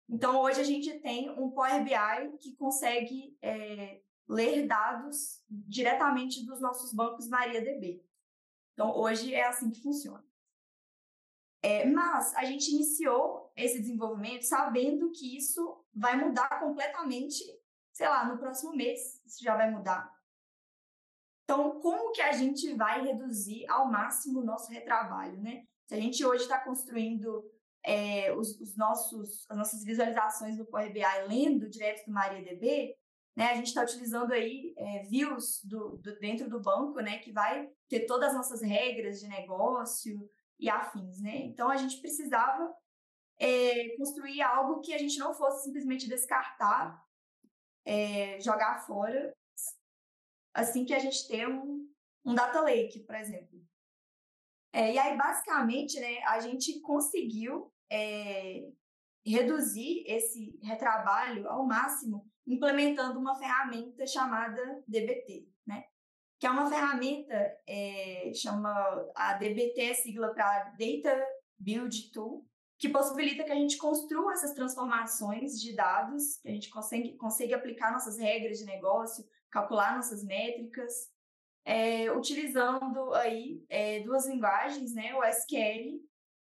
[0.10, 6.60] Então, hoje a gente tem um Power BI que consegue é, ler dados diretamente dos
[6.60, 8.04] nossos bancos MariaDB.
[8.74, 10.24] Então, hoje é assim que funciona.
[11.62, 17.44] É, mas a gente iniciou esse desenvolvimento sabendo que isso vai mudar completamente,
[17.92, 20.10] sei lá, no próximo mês, isso já vai mudar.
[21.44, 25.64] Então, como que a gente vai reduzir ao máximo o nosso retrabalho, né?
[25.88, 27.44] Se a gente hoje está construindo
[27.84, 32.96] é, os, os, nossos, as nossas visualizações do Power BI lendo direto do MariaDB,
[33.36, 33.52] né?
[33.52, 37.18] A gente está utilizando aí é, views do, do, dentro do banco, né?
[37.18, 41.38] Que vai ter todas as nossas regras de negócio, e afins, né?
[41.46, 42.76] Então a gente precisava
[43.38, 47.02] é, construir algo que a gente não fosse simplesmente descartar,
[47.86, 49.34] é, jogar fora,
[50.54, 51.90] assim que a gente tem um,
[52.26, 53.60] um data lake, por exemplo.
[54.74, 57.74] É, e aí, basicamente, né, a gente conseguiu
[59.26, 65.48] reduzir esse retrabalho ao máximo implementando uma ferramenta chamada DBT?
[66.40, 67.36] Que é uma ferramenta,
[67.68, 68.72] é, chama
[69.14, 71.28] a DBT, sigla para Data
[71.60, 72.48] Build Tool,
[72.78, 77.54] que possibilita que a gente construa essas transformações de dados, que a gente consegue, consegue
[77.54, 80.94] aplicar nossas regras de negócio, calcular nossas métricas,
[81.66, 86.02] é, utilizando aí é, duas linguagens, né, o SQL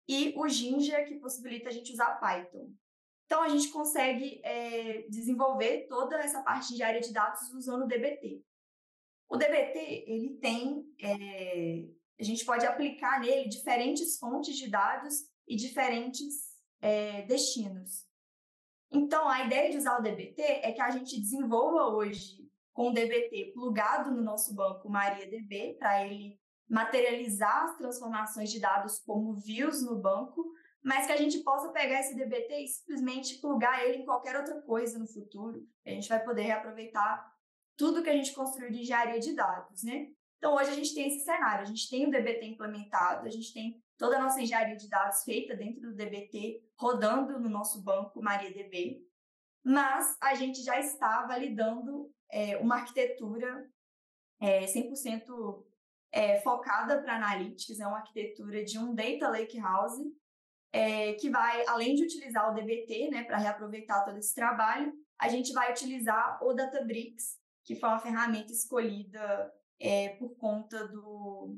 [0.08, 2.70] e o Jinja, que possibilita a gente usar Python.
[3.26, 7.86] Então, a gente consegue é, desenvolver toda essa parte de área de dados usando o
[7.88, 8.42] DBT.
[9.30, 11.84] O DBT, ele tem, é,
[12.18, 15.14] a gente pode aplicar nele diferentes fontes de dados
[15.46, 16.34] e diferentes
[16.80, 18.04] é, destinos.
[18.90, 22.92] Então, a ideia de usar o DBT é que a gente desenvolva hoje com o
[22.92, 29.80] DBT plugado no nosso banco MariaDB, para ele materializar as transformações de dados como views
[29.84, 30.44] no banco,
[30.82, 34.60] mas que a gente possa pegar esse DBT e simplesmente plugar ele em qualquer outra
[34.62, 35.64] coisa no futuro.
[35.86, 37.29] A gente vai poder reaproveitar
[37.80, 40.10] tudo que a gente construiu de engenharia de dados, né?
[40.36, 43.54] Então, hoje a gente tem esse cenário, a gente tem o DBT implementado, a gente
[43.54, 48.22] tem toda a nossa engenharia de dados feita dentro do DBT, rodando no nosso banco
[48.22, 49.02] MariaDB,
[49.64, 53.66] mas a gente já está validando é, uma arquitetura
[54.42, 55.64] é, 100%
[56.12, 59.98] é, focada para analytics, é uma arquitetura de um Data Lake House,
[60.70, 65.28] é, que vai, além de utilizar o DBT, né, para reaproveitar todo esse trabalho, a
[65.28, 67.40] gente vai utilizar o Databricks
[67.70, 71.56] que foi uma ferramenta escolhida é, por conta do,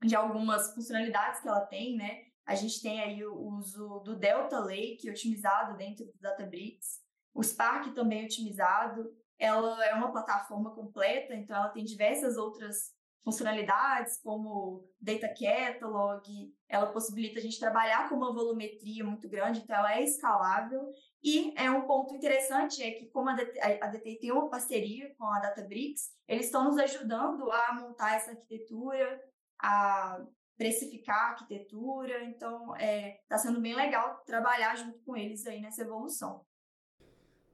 [0.00, 2.26] de algumas funcionalidades que ela tem, né?
[2.46, 7.00] A gente tem aí o uso do Delta Lake otimizado dentro do Databricks,
[7.34, 9.12] o Spark também otimizado.
[9.36, 12.92] Ela é uma plataforma completa, então ela tem diversas outras
[13.24, 16.22] funcionalidades, como Data Catalog,
[16.68, 20.90] ela possibilita a gente trabalhar com uma volumetria muito grande, então ela é escalável.
[21.22, 25.38] E é um ponto interessante é que como a DT tem uma parceria com a
[25.38, 29.22] Databricks, eles estão nos ajudando a montar essa arquitetura,
[29.60, 30.24] a
[30.56, 35.60] precificar a arquitetura, então está é, tá sendo bem legal trabalhar junto com eles aí
[35.60, 36.44] nessa evolução.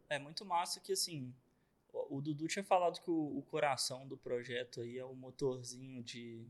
[0.09, 1.35] É muito massa que assim
[1.93, 6.47] O Dudu tinha falado que o, o, coração do projeto aí é o motorzinho de,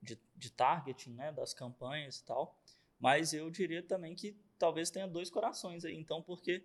[0.00, 2.58] de, de targeting, né, das campanhas e tal.
[2.98, 6.64] Mas eu diria também que talvez tenha dois corações aí, então, porque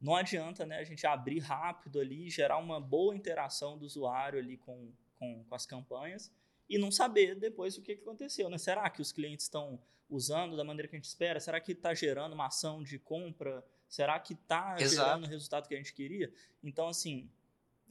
[0.00, 4.56] não adianta né, a gente abrir rápido ali, gerar uma boa interação do usuário ali
[4.56, 6.32] com, com, com as campanhas
[6.68, 8.50] e não saber depois o que, que aconteceu.
[8.50, 8.58] Né?
[8.58, 11.40] Será que os clientes estão usando da maneira que a gente espera?
[11.40, 13.64] Será que está gerando uma ação de compra?
[13.88, 16.32] Será que está gerando o resultado que a gente queria?
[16.62, 17.30] Então, assim,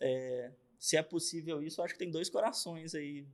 [0.02, 3.28] é, se é possível isso, acho que tem dois corações aí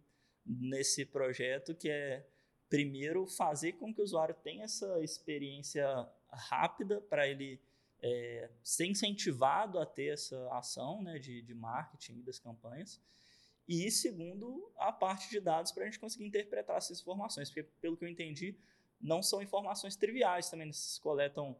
[0.45, 2.25] nesse projeto, que é,
[2.69, 5.85] primeiro, fazer com que o usuário tenha essa experiência
[6.29, 7.59] rápida para ele
[8.01, 12.99] é, ser incentivado a ter essa ação né, de, de marketing das campanhas.
[13.67, 17.95] E segundo, a parte de dados para a gente conseguir interpretar essas informações, porque pelo
[17.95, 18.57] que eu entendi,
[18.99, 21.55] não são informações triviais também, eles coletam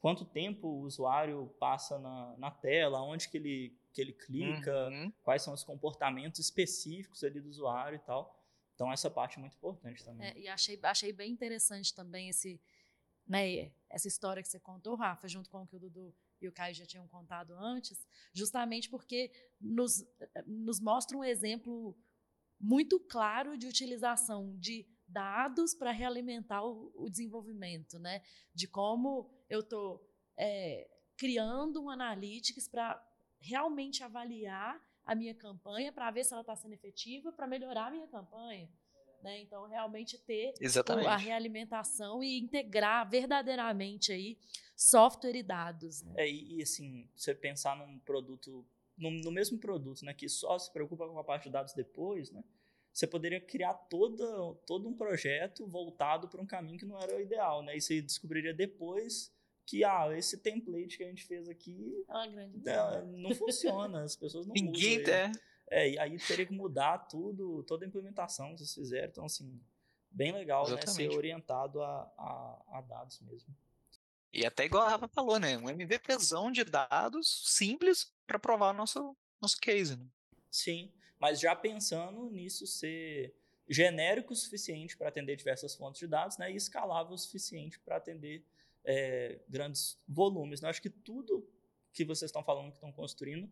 [0.00, 5.12] quanto tempo o usuário passa na, na tela, onde que ele, que ele clica, uhum.
[5.24, 8.40] quais são os comportamentos específicos ali do usuário e tal.
[8.72, 10.28] Então essa parte é muito importante também.
[10.28, 12.60] É, e achei, achei bem interessante também esse,
[13.26, 16.52] né, essa história que você contou, Rafa, junto com o que o Dudu e o
[16.52, 20.06] Caio já tinham contado antes, justamente porque nos,
[20.46, 21.98] nos mostra um exemplo
[22.60, 28.22] muito claro de utilização de dados para realimentar o, o, desenvolvimento, né?
[28.54, 33.04] De como eu estou é, criando um analytics para
[33.40, 37.90] realmente avaliar a minha campanha, para ver se ela está sendo efetiva, para melhorar a
[37.90, 38.68] minha campanha.
[39.22, 39.40] Né?
[39.40, 41.08] Então, realmente ter Exatamente.
[41.08, 44.38] a realimentação e integrar verdadeiramente aí
[44.76, 46.02] software e dados.
[46.02, 46.14] Né?
[46.18, 50.70] É, e, assim, você pensar num produto, no, no, mesmo produto, né, que só se
[50.72, 52.44] preocupa com a parte de dados depois, né?
[52.92, 54.26] você poderia criar toda,
[54.66, 57.76] todo um projeto voltado para um caminho que não era o ideal, né?
[57.76, 59.32] E você descobriria depois
[59.68, 62.04] que ah, esse template que a gente fez aqui
[62.66, 65.14] é, não funciona, as pessoas não Ninguém usam.
[65.14, 65.32] É.
[65.70, 69.08] é, e aí teria que mudar tudo, toda a implementação que vocês fizeram.
[69.08, 69.60] Então, assim,
[70.10, 73.54] bem legal né, ser orientado a, a, a, dados mesmo.
[74.32, 75.58] E até igual a Rafa falou, né?
[75.58, 79.96] Um MVPzão de dados simples para provar o nosso, nosso case.
[79.96, 80.06] Né?
[80.50, 83.34] Sim mas já pensando nisso ser
[83.68, 87.96] genérico o suficiente para atender diversas fontes de dados né, e escalável o suficiente para
[87.96, 88.44] atender
[88.84, 90.60] é, grandes volumes.
[90.60, 90.68] Né?
[90.68, 91.48] Acho que tudo
[91.92, 93.50] que vocês estão falando, que estão construindo,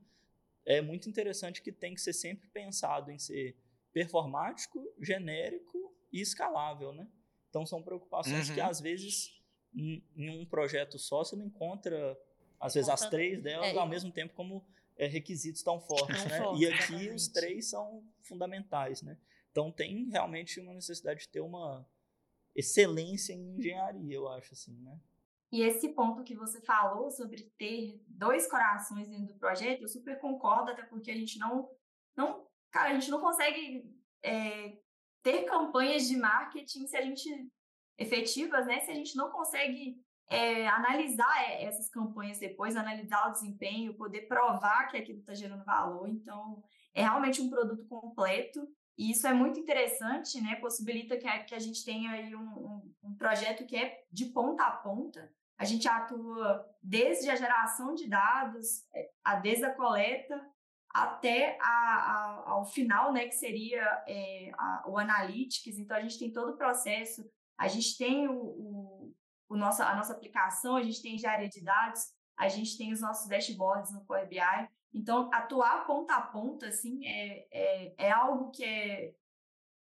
[0.64, 3.56] é muito interessante que tem que ser sempre pensado em ser
[3.92, 6.92] performático, genérico e escalável.
[6.92, 7.06] Né?
[7.48, 8.54] Então, são preocupações uhum.
[8.54, 9.40] que, às vezes,
[9.74, 12.18] em, em um projeto só, você não encontra,
[12.60, 14.64] às vezes, as três delas é, ao mesmo tempo como
[14.96, 16.38] é, requisitos tão fortes, né?
[16.38, 17.14] Forte, e aqui exatamente.
[17.14, 19.16] os três são fundamentais, né?
[19.50, 21.86] Então tem realmente uma necessidade de ter uma
[22.54, 24.98] excelência em engenharia, eu acho assim, né?
[25.56, 30.20] E esse ponto que você falou sobre ter dois corações dentro do projeto, eu super
[30.20, 31.70] concordo, até porque a gente não,
[32.14, 33.90] não cara, a gente não consegue
[34.22, 34.76] é,
[35.22, 37.50] ter campanhas de marketing se a gente
[37.96, 38.80] efetivas, né?
[38.80, 44.28] Se a gente não consegue é, analisar é, essas campanhas depois, analisar o desempenho, poder
[44.28, 46.06] provar que aquilo está gerando valor.
[46.06, 50.56] Então, é realmente um produto completo e isso é muito interessante, né?
[50.56, 54.26] Possibilita que a, que a gente tenha aí um, um, um, projeto que é de
[54.26, 55.32] ponta a ponta.
[55.58, 60.40] A gente atua desde a geração de dados, é, a, desde a coleta
[60.90, 63.26] até a, a, ao final, né?
[63.26, 64.50] Que seria é,
[64.86, 65.78] o analytics.
[65.78, 67.24] Então, a gente tem todo o processo.
[67.58, 69.16] A gente tem o, o
[69.48, 72.00] o a nossa aplicação, a gente tem engenharia de dados,
[72.36, 74.40] a gente tem os nossos dashboards no Power BI.
[74.92, 79.14] Então, atuar ponta a ponta, assim, é, é, é algo que é,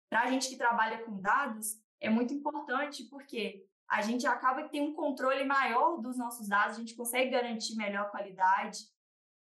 [0.08, 4.70] para a gente que trabalha com dados, é muito importante, porque a gente acaba que
[4.70, 8.78] tem um controle maior dos nossos dados, a gente consegue garantir melhor qualidade,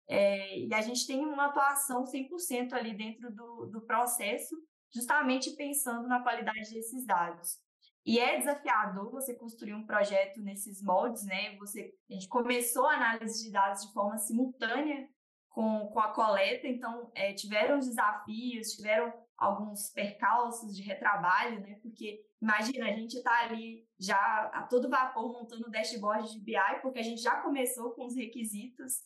[0.09, 4.57] é, e a gente tem uma atuação 100% ali dentro do, do processo,
[4.93, 7.59] justamente pensando na qualidade desses dados.
[8.05, 11.57] E é desafiador você construir um projeto nesses moldes, né?
[11.59, 15.09] Você, a gente começou a análise de dados de forma simultânea
[15.51, 21.79] com, com a coleta, então é, tiveram desafios, tiveram alguns percalços de retrabalho, né?
[21.83, 24.17] Porque imagina, a gente está ali já
[24.53, 28.15] a todo vapor montando o dashboard de BI, porque a gente já começou com os
[28.15, 29.01] requisitos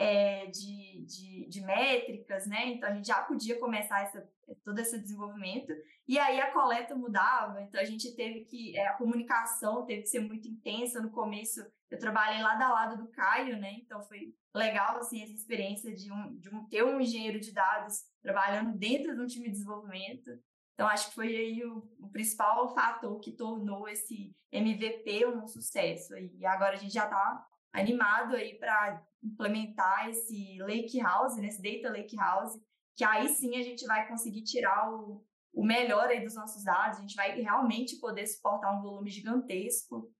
[0.00, 2.68] é, de, de, de, métricas, né?
[2.68, 4.26] Então a gente já podia começar essa,
[4.64, 5.74] todo esse desenvolvimento.
[6.08, 8.74] E aí a coleta mudava, então a gente teve que.
[8.78, 11.02] É, a comunicação teve que ser muito intensa.
[11.02, 13.72] No começo eu trabalhei lado a lado do Caio, né?
[13.74, 18.04] Então foi legal assim, essa experiência de, um, de um, ter um engenheiro de dados
[18.22, 20.30] trabalhando dentro de um time de desenvolvimento.
[20.72, 26.16] Então, acho que foi aí o, o, principal fator que tornou esse MVP um sucesso.
[26.16, 31.62] E agora a gente já está animado aí para implementar esse lake house, né, esse
[31.62, 32.58] data lake house,
[32.96, 36.98] que aí sim a gente vai conseguir tirar o, o melhor aí dos nossos dados,
[36.98, 40.12] a gente vai realmente poder suportar um volume gigantesco,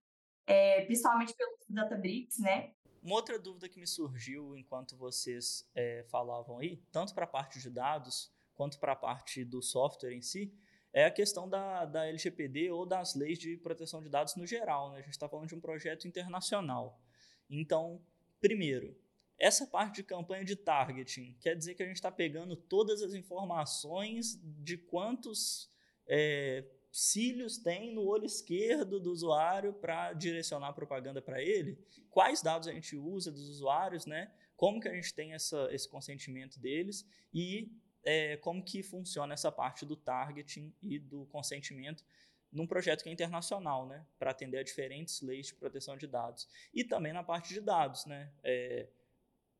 [0.45, 2.73] é, principalmente pelo Databricks, né?
[3.01, 7.59] Uma outra dúvida que me surgiu enquanto vocês é, falavam aí, tanto para a parte
[7.59, 10.53] de dados quanto para a parte do software em si,
[10.93, 14.91] é a questão da, da LGPD ou das leis de proteção de dados no geral.
[14.91, 14.99] Né?
[14.99, 17.01] A gente está falando de um projeto internacional.
[17.49, 18.03] Então,
[18.41, 18.99] primeiro,
[19.39, 23.13] essa parte de campanha de targeting quer dizer que a gente está pegando todas as
[23.13, 25.71] informações de quantos
[26.07, 31.79] é, cílios tem no olho esquerdo do usuário para direcionar propaganda para ele,
[32.09, 34.31] quais dados a gente usa dos usuários, né?
[34.55, 37.71] como que a gente tem essa, esse consentimento deles e
[38.03, 42.03] é, como que funciona essa parte do targeting e do consentimento
[42.51, 46.47] num projeto que é internacional, né, para atender a diferentes leis de proteção de dados.
[46.73, 48.87] E também na parte de dados, né, é,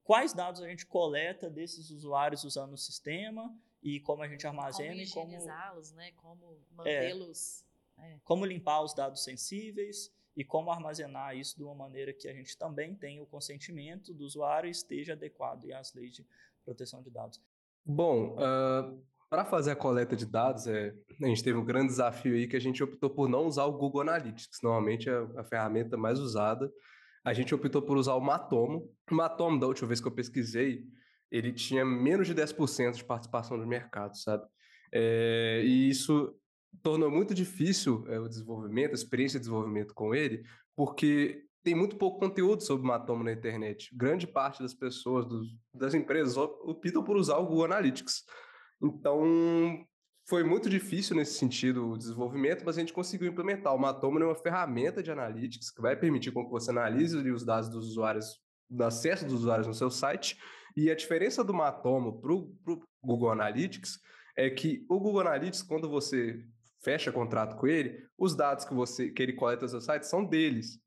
[0.03, 4.91] quais dados a gente coleta desses usuários usando o sistema e como a gente armazena
[4.91, 7.65] como e como higienizá-los, né, como mantê-los,
[7.97, 8.19] é, é.
[8.23, 12.57] como limpar os dados sensíveis e como armazenar isso de uma maneira que a gente
[12.57, 16.25] também tenha o consentimento do usuário e esteja adequado às leis de
[16.63, 17.41] proteção de dados.
[17.85, 22.36] Bom, uh, para fazer a coleta de dados, é, a gente teve um grande desafio
[22.36, 25.95] aí que a gente optou por não usar o Google Analytics, normalmente é a ferramenta
[25.95, 26.69] mais usada.
[27.23, 28.93] A gente optou por usar o Matomo.
[29.09, 30.84] O Matomo, da última vez que eu pesquisei,
[31.32, 34.43] ele tinha menos de 10% de participação no mercado, sabe?
[34.91, 36.36] É, e isso
[36.84, 40.43] tornou muito difícil é, o desenvolvimento, a experiência de desenvolvimento com ele,
[40.75, 43.95] porque tem muito pouco conteúdo sobre Matomo na internet.
[43.95, 48.25] Grande parte das pessoas, dos, das empresas, optam por usar o Google Analytics.
[48.82, 49.86] Então,
[50.27, 53.75] foi muito difícil nesse sentido o desenvolvimento, mas a gente conseguiu implementar.
[53.75, 57.69] O Matomo é uma ferramenta de analytics que vai permitir que você analise os dados
[57.69, 60.38] dos usuários, do acesso dos usuários no seu site.
[60.75, 62.55] E a diferença do Matomo para o
[63.03, 63.99] Google Analytics
[64.38, 66.39] é que o Google Analytics, quando você
[66.82, 70.23] fecha contrato com ele, os dados que você que ele coleta no seu site são
[70.23, 70.79] deles,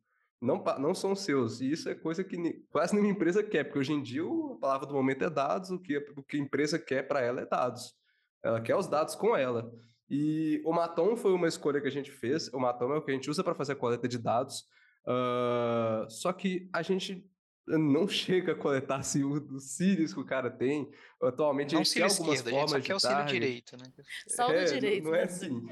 [0.45, 1.61] não, não são seus.
[1.61, 2.37] E isso é coisa que
[2.71, 5.79] quase nenhuma empresa quer, porque hoje em dia a palavra do momento é dados, o
[5.79, 7.95] que, o que a empresa quer para ela é dados.
[8.43, 9.73] Ela quer os dados com ela.
[10.09, 12.53] E o Matom foi uma escolha que a gente fez.
[12.53, 14.65] O Matom é o que a gente usa para fazer a coleta de dados.
[15.07, 17.27] Uh, só que a gente
[17.67, 20.91] não chega a coletar assim, os cílios que o cara tem.
[21.23, 23.77] Atualmente não a gente tem algumas esquerda, formas a gente só quer o cílio direito,
[23.79, 23.85] né?
[24.29, 25.05] Só o é, direito.
[25.05, 25.67] Não é assim.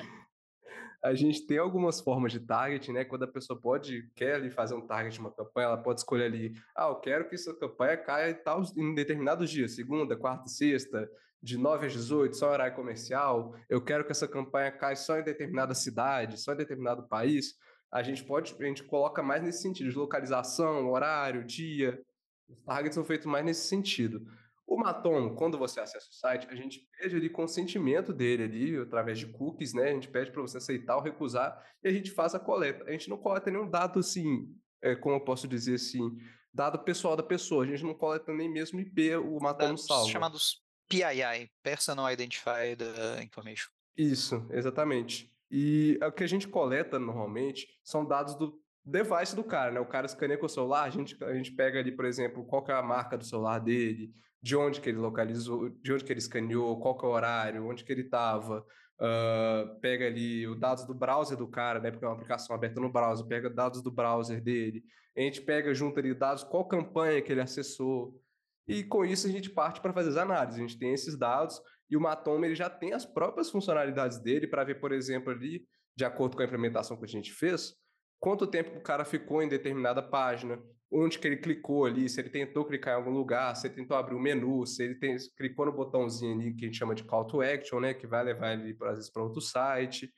[1.03, 3.05] A gente tem algumas formas de target, né?
[3.05, 6.55] Quando a pessoa pode, quer ali fazer um target uma campanha, ela pode escolher ali,
[6.77, 11.11] ah, eu quero que essa campanha caia em, tal, em determinados dias, segunda, quarta, sexta,
[11.43, 15.25] de 9 às 18, só horário comercial, eu quero que essa campanha caia só em
[15.25, 17.57] determinada cidade, só em determinado país,
[17.91, 22.01] a gente pode, a gente coloca mais nesse sentido, de localização, horário, dia,
[22.49, 24.25] os targets são feitos mais nesse sentido.
[24.67, 29.19] O Maton, quando você acessa o site, a gente pede ali consentimento dele ali, através
[29.19, 29.91] de cookies, né?
[29.91, 32.85] A gente pede para você aceitar ou recusar e a gente faz a coleta.
[32.85, 34.49] A gente não coleta nenhum dado assim,
[34.81, 36.17] é, como eu posso dizer assim,
[36.53, 37.65] dado pessoal da pessoa.
[37.65, 40.11] A gente não coleta nem mesmo IP, o Maton salva.
[40.11, 43.71] chamados PII, Personal Identified uh, Information.
[43.97, 45.31] Isso, exatamente.
[45.51, 49.81] E o que a gente coleta normalmente são dados do device do cara, né?
[49.81, 52.65] O cara escaneia com o celular, a gente, a gente pega ali, por exemplo, qual
[52.69, 54.13] é a marca do celular dele,
[54.43, 57.67] de onde que ele localizou, de onde que ele escaneou, qual que é o horário,
[57.67, 58.67] onde que ele estava,
[59.01, 61.91] uh, pega ali os dados do browser do cara, né?
[61.91, 64.83] Porque é uma aplicação aberta no browser, pega dados do browser dele,
[65.17, 68.21] a gente pega junto ali dados, qual campanha que ele acessou,
[68.67, 70.59] e com isso a gente parte para fazer as análises.
[70.59, 74.47] A gente tem esses dados e o Matom ele já tem as próprias funcionalidades dele
[74.47, 75.67] para ver, por exemplo, ali,
[75.97, 77.75] de acordo com a implementação que a gente fez,
[78.23, 80.63] quanto tempo o cara ficou em determinada página,
[80.93, 83.97] onde que ele clicou ali, se ele tentou clicar em algum lugar, se ele tentou
[83.97, 86.95] abrir o um menu, se ele tem, clicou no botãozinho ali que a gente chama
[86.95, 90.09] de call to action, né, que vai levar ele às vezes para outro site.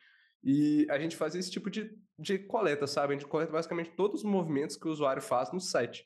[0.42, 3.14] E a gente faz esse tipo de, de coleta, sabe?
[3.14, 6.04] A gente coleta basicamente todos os movimentos que o usuário faz no site.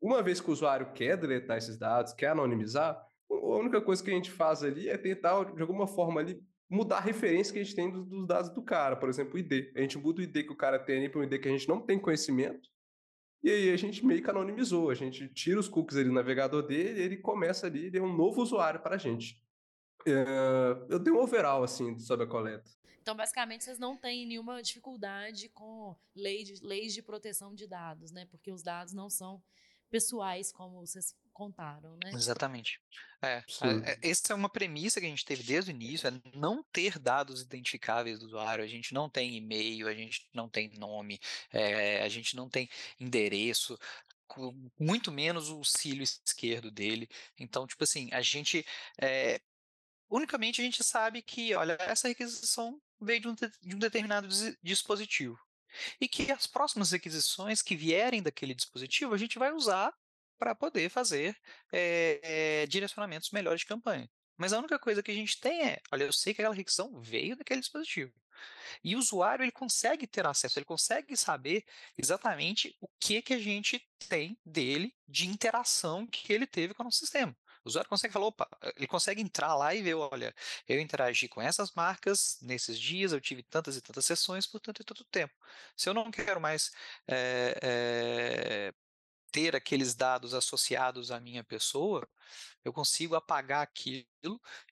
[0.00, 2.98] Uma vez que o usuário quer deletar esses dados, quer anonimizar,
[3.30, 6.98] a única coisa que a gente faz ali é tentar, de alguma forma, ali, mudar
[6.98, 8.96] a referência que a gente tem dos, dos dados do cara.
[8.96, 9.72] Por exemplo, o ID.
[9.74, 11.52] A gente muda o ID que o cara tem ali para um ID que a
[11.52, 12.68] gente não tem conhecimento.
[13.42, 14.90] E aí a gente meio que anonimizou.
[14.90, 18.14] A gente tira os cookies ali do navegador dele ele começa ali, ele é um
[18.14, 19.40] novo usuário para a gente.
[20.06, 22.70] Uh, eu dei um overall, assim, sobre a coleta.
[23.00, 28.10] Então, basicamente, vocês não têm nenhuma dificuldade com lei de, leis de proteção de dados,
[28.10, 28.26] né?
[28.26, 29.40] Porque os dados não são
[29.90, 32.10] pessoais, como vocês contaram, né?
[32.12, 32.80] Exatamente.
[33.22, 33.42] É,
[33.84, 36.98] é, essa é uma premissa que a gente teve desde o início, é não ter
[36.98, 41.18] dados identificáveis do usuário, a gente não tem e-mail, a gente não tem nome,
[41.52, 42.68] é, a gente não tem
[42.98, 43.78] endereço,
[44.78, 47.08] muito menos o cílio esquerdo dele.
[47.38, 48.64] Então, tipo assim, a gente
[49.00, 49.40] é,
[50.08, 54.28] unicamente a gente sabe que, olha, essa requisição veio de um, de um determinado
[54.62, 55.38] dispositivo.
[56.00, 59.92] E que as próximas requisições que vierem daquele dispositivo a gente vai usar
[60.38, 61.36] para poder fazer
[61.72, 62.20] é,
[62.62, 64.08] é, direcionamentos melhores de campanha.
[64.36, 67.00] Mas a única coisa que a gente tem é, olha, eu sei que aquela requisição
[67.00, 68.12] veio daquele dispositivo.
[68.84, 71.64] E o usuário ele consegue ter acesso, ele consegue saber
[71.96, 76.84] exatamente o que que a gente tem dele de interação que ele teve com o
[76.84, 77.34] nosso sistema.
[77.66, 80.32] O usuário consegue falar, opa, ele consegue entrar lá e ver, olha,
[80.68, 84.82] eu interagi com essas marcas nesses dias, eu tive tantas e tantas sessões por tanto
[84.82, 85.34] e tanto tempo.
[85.76, 86.70] Se eu não quero mais
[87.08, 87.58] é,
[88.70, 88.74] é,
[89.32, 92.08] ter aqueles dados associados à minha pessoa,
[92.64, 94.06] eu consigo apagar aquilo,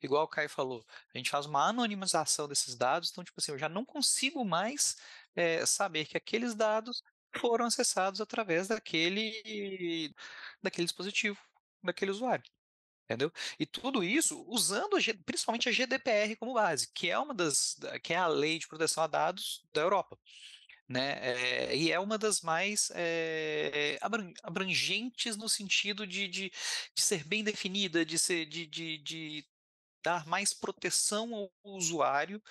[0.01, 0.85] igual o Caio falou.
[1.13, 4.97] A gente faz uma anonimização desses dados, então, tipo assim, eu já não consigo mais
[5.35, 7.03] é, saber que aqueles dados
[7.39, 10.15] foram acessados através daquele,
[10.63, 11.41] daquele dispositivo,
[11.83, 12.54] daquele usuário.
[13.05, 13.31] Entendeu?
[13.59, 18.15] E tudo isso usando a, principalmente a GDPR como base, que é uma das que
[18.15, 20.19] é a lei de proteção a dados da Europa
[20.89, 21.19] né?
[21.23, 23.99] É, e é uma das mais é,
[24.43, 26.51] abrangentes no sentido de, de,
[26.95, 29.47] de, ser bem definida, de, ser, de, de, de
[30.03, 32.43] dar mais proteção ao usuário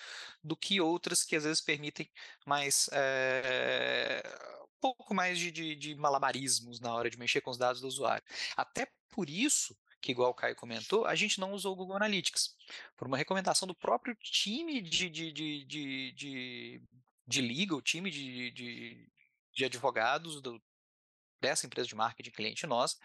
[0.44, 2.10] do que outras que às vezes permitem
[2.46, 4.24] mais é,
[4.64, 7.88] um pouco mais de, de, de, malabarismos na hora de mexer com os dados do
[7.88, 8.24] usuário.
[8.58, 12.56] Até por isso que igual o Caio comentou, a gente não usou o Google Analytics.
[12.98, 16.82] Por uma recomendação do próprio time de, de, de, de, de
[17.26, 19.10] de legal, time de, de,
[19.54, 20.62] de advogados do,
[21.40, 22.98] dessa empresa de marketing cliente nossa,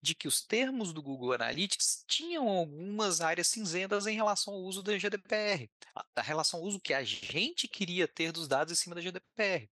[0.00, 4.82] de que os termos do Google Analytics tinham algumas áreas cinzentas em relação ao uso
[4.82, 8.94] da GDPR, a, relação ao uso que a gente queria ter dos dados em cima
[8.94, 9.68] da GDPR.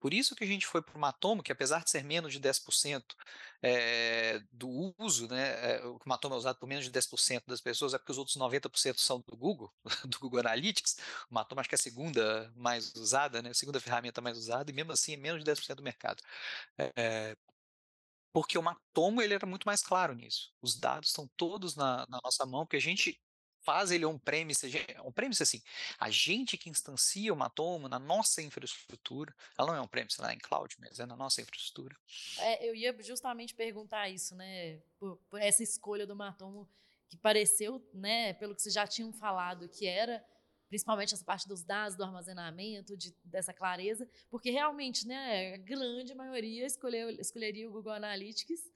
[0.00, 2.40] Por isso que a gente foi para o Matomo, que apesar de ser menos de
[2.40, 3.16] 10%
[3.62, 7.60] é, eh, do uso, né, é, o Matomo é usado por menos de 10% das
[7.60, 9.72] pessoas, é porque os outros 90% são do Google,
[10.08, 10.96] do Google Analytics.
[11.30, 14.70] O Matomo acho que é a segunda mais usada, né, a segunda ferramenta mais usada,
[14.70, 16.22] e mesmo assim é menos de 10% do mercado.
[16.96, 17.36] É,
[18.32, 20.52] porque o Matomo ele era muito mais claro nisso.
[20.62, 23.20] Os dados estão todos na, na nossa mão, porque a gente
[23.60, 24.66] faz ele on-premise,
[25.04, 25.62] on-premise assim,
[25.98, 30.34] a gente que instancia o Matomo na nossa infraestrutura, ela não é on-premise, ela é
[30.34, 31.96] em cloud, mas é na nossa infraestrutura.
[32.38, 36.68] É, eu ia justamente perguntar isso, né, por, por, essa escolha do Matomo,
[37.08, 40.24] que pareceu, né, pelo que vocês já tinham falado, que era
[40.68, 46.14] principalmente essa parte dos dados, do armazenamento, de, dessa clareza, porque realmente, né, a grande
[46.14, 48.70] maioria escolheu, escolheria o Google Analytics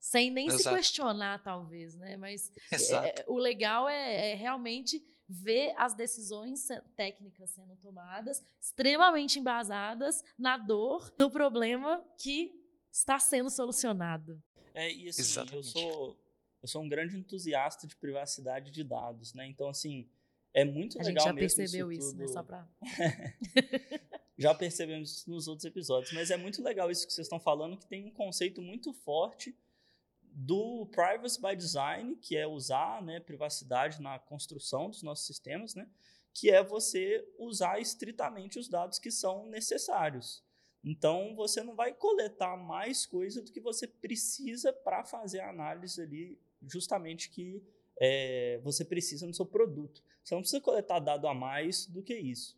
[0.00, 0.62] sem nem Exato.
[0.62, 2.16] se questionar, talvez, né?
[2.16, 2.52] Mas
[2.92, 10.56] é, o legal é, é, realmente ver as decisões técnicas sendo tomadas, extremamente embasadas na
[10.56, 12.52] dor do problema que
[12.90, 14.42] está sendo solucionado.
[14.72, 15.56] É, e assim, Exatamente.
[15.56, 16.16] eu sou,
[16.62, 19.46] eu sou um grande entusiasta de privacidade de dados, né?
[19.46, 20.08] Então, assim,
[20.54, 21.38] é muito A legal mesmo.
[21.38, 22.26] A gente já percebeu isso, isso né?
[22.28, 22.66] Só pra...
[24.38, 27.76] já percebemos isso nos outros episódios, mas é muito legal isso que vocês estão falando,
[27.76, 29.54] que tem um conceito muito forte
[30.32, 35.88] do Privacy by Design, que é usar né, privacidade na construção dos nossos sistemas, né,
[36.32, 40.42] que é você usar estritamente os dados que são necessários.
[40.84, 46.00] Então, você não vai coletar mais coisa do que você precisa para fazer a análise
[46.00, 47.62] ali, justamente que
[48.00, 50.02] é, você precisa no seu produto.
[50.22, 52.56] Você não precisa coletar dado a mais do que isso.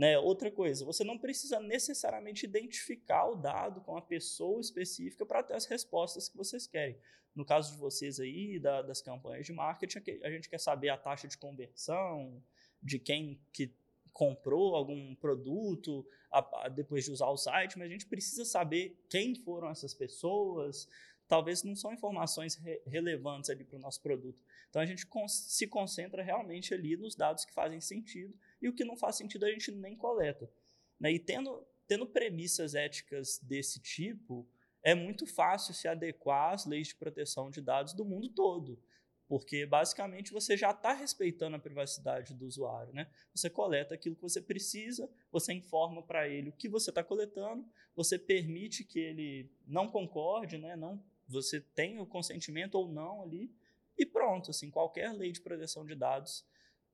[0.00, 0.18] Né?
[0.18, 5.52] Outra coisa, você não precisa necessariamente identificar o dado com a pessoa específica para ter
[5.52, 6.96] as respostas que vocês querem.
[7.34, 10.96] No caso de vocês aí, da, das campanhas de marketing, a gente quer saber a
[10.96, 12.42] taxa de conversão,
[12.82, 13.74] de quem que
[14.10, 18.98] comprou algum produto a, a, depois de usar o site, mas a gente precisa saber
[19.06, 20.88] quem foram essas pessoas.
[21.28, 24.42] Talvez não são informações re, relevantes ali para o nosso produto.
[24.70, 28.84] Então a gente se concentra realmente ali nos dados que fazem sentido e o que
[28.84, 30.50] não faz sentido a gente nem coleta.
[30.98, 31.12] Né?
[31.12, 34.46] E tendo, tendo premissas éticas desse tipo,
[34.82, 38.82] é muito fácil se adequar às leis de proteção de dados do mundo todo,
[39.28, 43.08] porque basicamente você já está respeitando a privacidade do usuário, né?
[43.34, 47.64] Você coleta aquilo que você precisa, você informa para ele o que você está coletando,
[47.94, 50.74] você permite que ele não concorde, né?
[50.74, 53.54] Não, você tem o consentimento ou não ali
[53.96, 56.44] e pronto, assim, qualquer lei de proteção de dados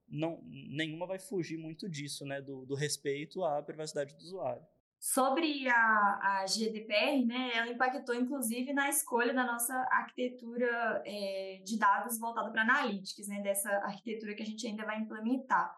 [0.09, 2.40] não, nenhuma vai fugir muito disso, né?
[2.40, 4.62] Do, do respeito à privacidade do usuário.
[4.98, 11.78] Sobre a, a GDPR, né, ela impactou inclusive na escolha da nossa arquitetura é, de
[11.78, 15.76] dados voltada para analytics, né, dessa arquitetura que a gente ainda vai implementar.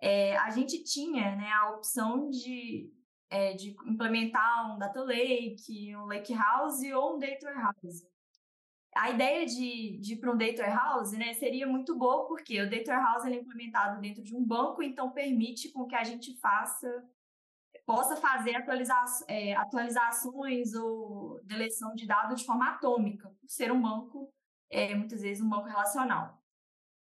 [0.00, 2.92] É, a gente tinha né, a opção de,
[3.30, 8.06] é, de implementar um data lake, um lake house ou um data warehouse.
[8.94, 12.68] A ideia de, de ir para um data warehouse né, seria muito boa, porque o
[12.68, 17.04] data warehouse é implementado dentro de um banco, então permite com que a gente faça
[17.86, 18.94] possa fazer atualiza
[19.26, 24.32] é, atualizações ou deleção de dados de forma atômica, por ser um banco,
[24.70, 26.40] é, muitas vezes um banco relacional.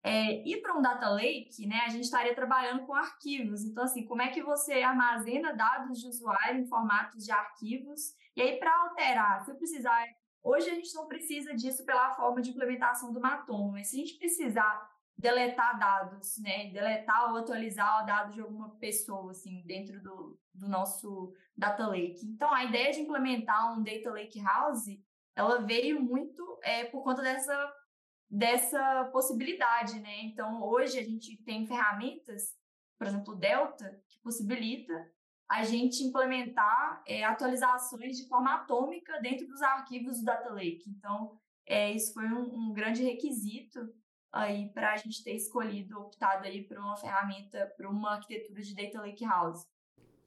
[0.02, 3.64] É, e para um data lake, né, a gente estaria trabalhando com arquivos.
[3.64, 8.12] Então, assim, como é que você armazena dados de usuário em formatos de arquivos?
[8.36, 10.04] E aí, para alterar, se eu precisar.
[10.44, 13.98] Hoje a gente não precisa disso pela forma de implementação do Matom, mas se a
[14.00, 16.70] gente precisar deletar dados, né?
[16.70, 22.26] Deletar ou atualizar dados de alguma pessoa, assim, dentro do, do nosso data lake.
[22.26, 24.84] Então, a ideia de implementar um data lake house,
[25.34, 27.74] ela veio muito é, por conta dessa,
[28.28, 30.24] dessa possibilidade, né?
[30.24, 32.54] Então, hoje a gente tem ferramentas,
[32.98, 34.92] por exemplo, o Delta, que possibilita
[35.50, 40.84] a gente implementar é, atualizações de forma atômica dentro dos arquivos do data lake.
[40.88, 43.80] Então, é, isso foi um, um grande requisito
[44.32, 48.74] aí para a gente ter escolhido, optado aí por uma ferramenta, por uma arquitetura de
[48.74, 49.64] Data Lake House.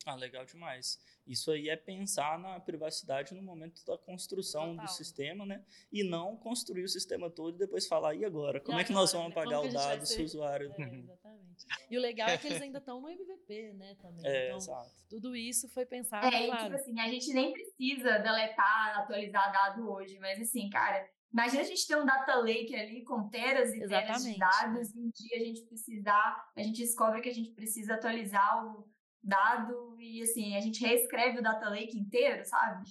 [0.08, 0.98] Ah, legal demais.
[1.28, 4.86] Isso aí é pensar na privacidade no momento da construção Total.
[4.86, 5.66] do sistema, né?
[5.92, 8.62] E não construir o sistema todo e depois falar, e agora?
[8.62, 10.74] Como e é que nós vamos apagar o dado se o usuário...
[10.80, 11.66] É, exatamente.
[11.92, 14.26] E o legal é que eles ainda estão no MVP, né, também.
[14.26, 14.92] É, então, exato.
[15.10, 16.64] tudo isso foi pensado, é, claro.
[16.64, 21.66] tipo assim, a gente nem precisa deletar, atualizar dado hoje, mas assim, cara, Imagina a
[21.66, 24.08] gente ter um data lake ali com teras e Exatamente.
[24.08, 27.52] teras de dados, e um dia a gente precisar, a gente descobre que a gente
[27.52, 28.88] precisa atualizar o
[29.24, 32.84] dado e assim, a gente reescreve o data lake inteiro, sabe?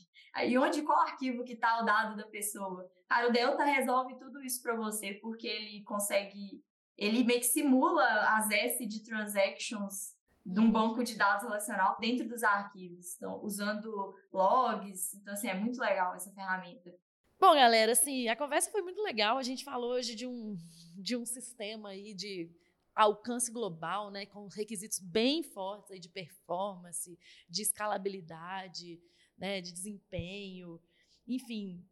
[0.45, 2.91] E onde, qual arquivo que está o dado da pessoa?
[3.09, 6.63] Cara, o Delta resolve tudo isso para você, porque ele consegue,
[6.97, 8.05] ele meio que simula
[8.37, 14.15] as S de transactions de um banco de dados relacional dentro dos arquivos, então, usando
[14.33, 15.15] logs.
[15.15, 16.93] Então, assim, é muito legal essa ferramenta.
[17.39, 19.39] Bom, galera, assim, a conversa foi muito legal.
[19.39, 20.57] A gente falou hoje de um,
[20.97, 22.51] de um sistema aí de
[22.97, 27.19] alcance global, né, com requisitos bem fortes aí de performance,
[27.49, 29.01] de escalabilidade,
[29.37, 30.81] né, de desempenho,
[31.29, 31.85] enfim,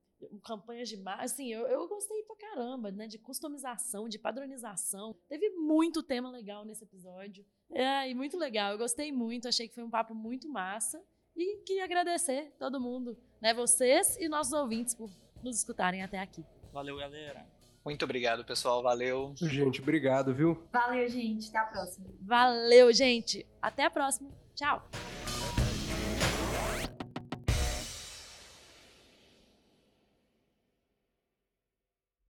[0.42, 1.24] campanhas de marketing.
[1.24, 5.14] Assim, eu, eu gostei pra caramba, né, de customização, de padronização.
[5.28, 7.44] Teve muito tema legal nesse episódio.
[7.70, 8.72] É, e muito legal.
[8.72, 11.04] Eu gostei muito, achei que foi um papo muito massa.
[11.36, 15.10] E queria agradecer todo mundo, né, vocês e nossos ouvintes por
[15.42, 16.44] nos escutarem até aqui.
[16.72, 17.46] Valeu, galera.
[17.84, 18.82] Muito obrigado, pessoal.
[18.82, 19.34] Valeu.
[19.36, 20.66] Gente, obrigado, viu?
[20.72, 21.48] Valeu, gente.
[21.50, 22.06] Até a próxima.
[22.22, 23.46] Valeu, gente.
[23.60, 24.30] Até a próxima.
[24.54, 24.88] Tchau.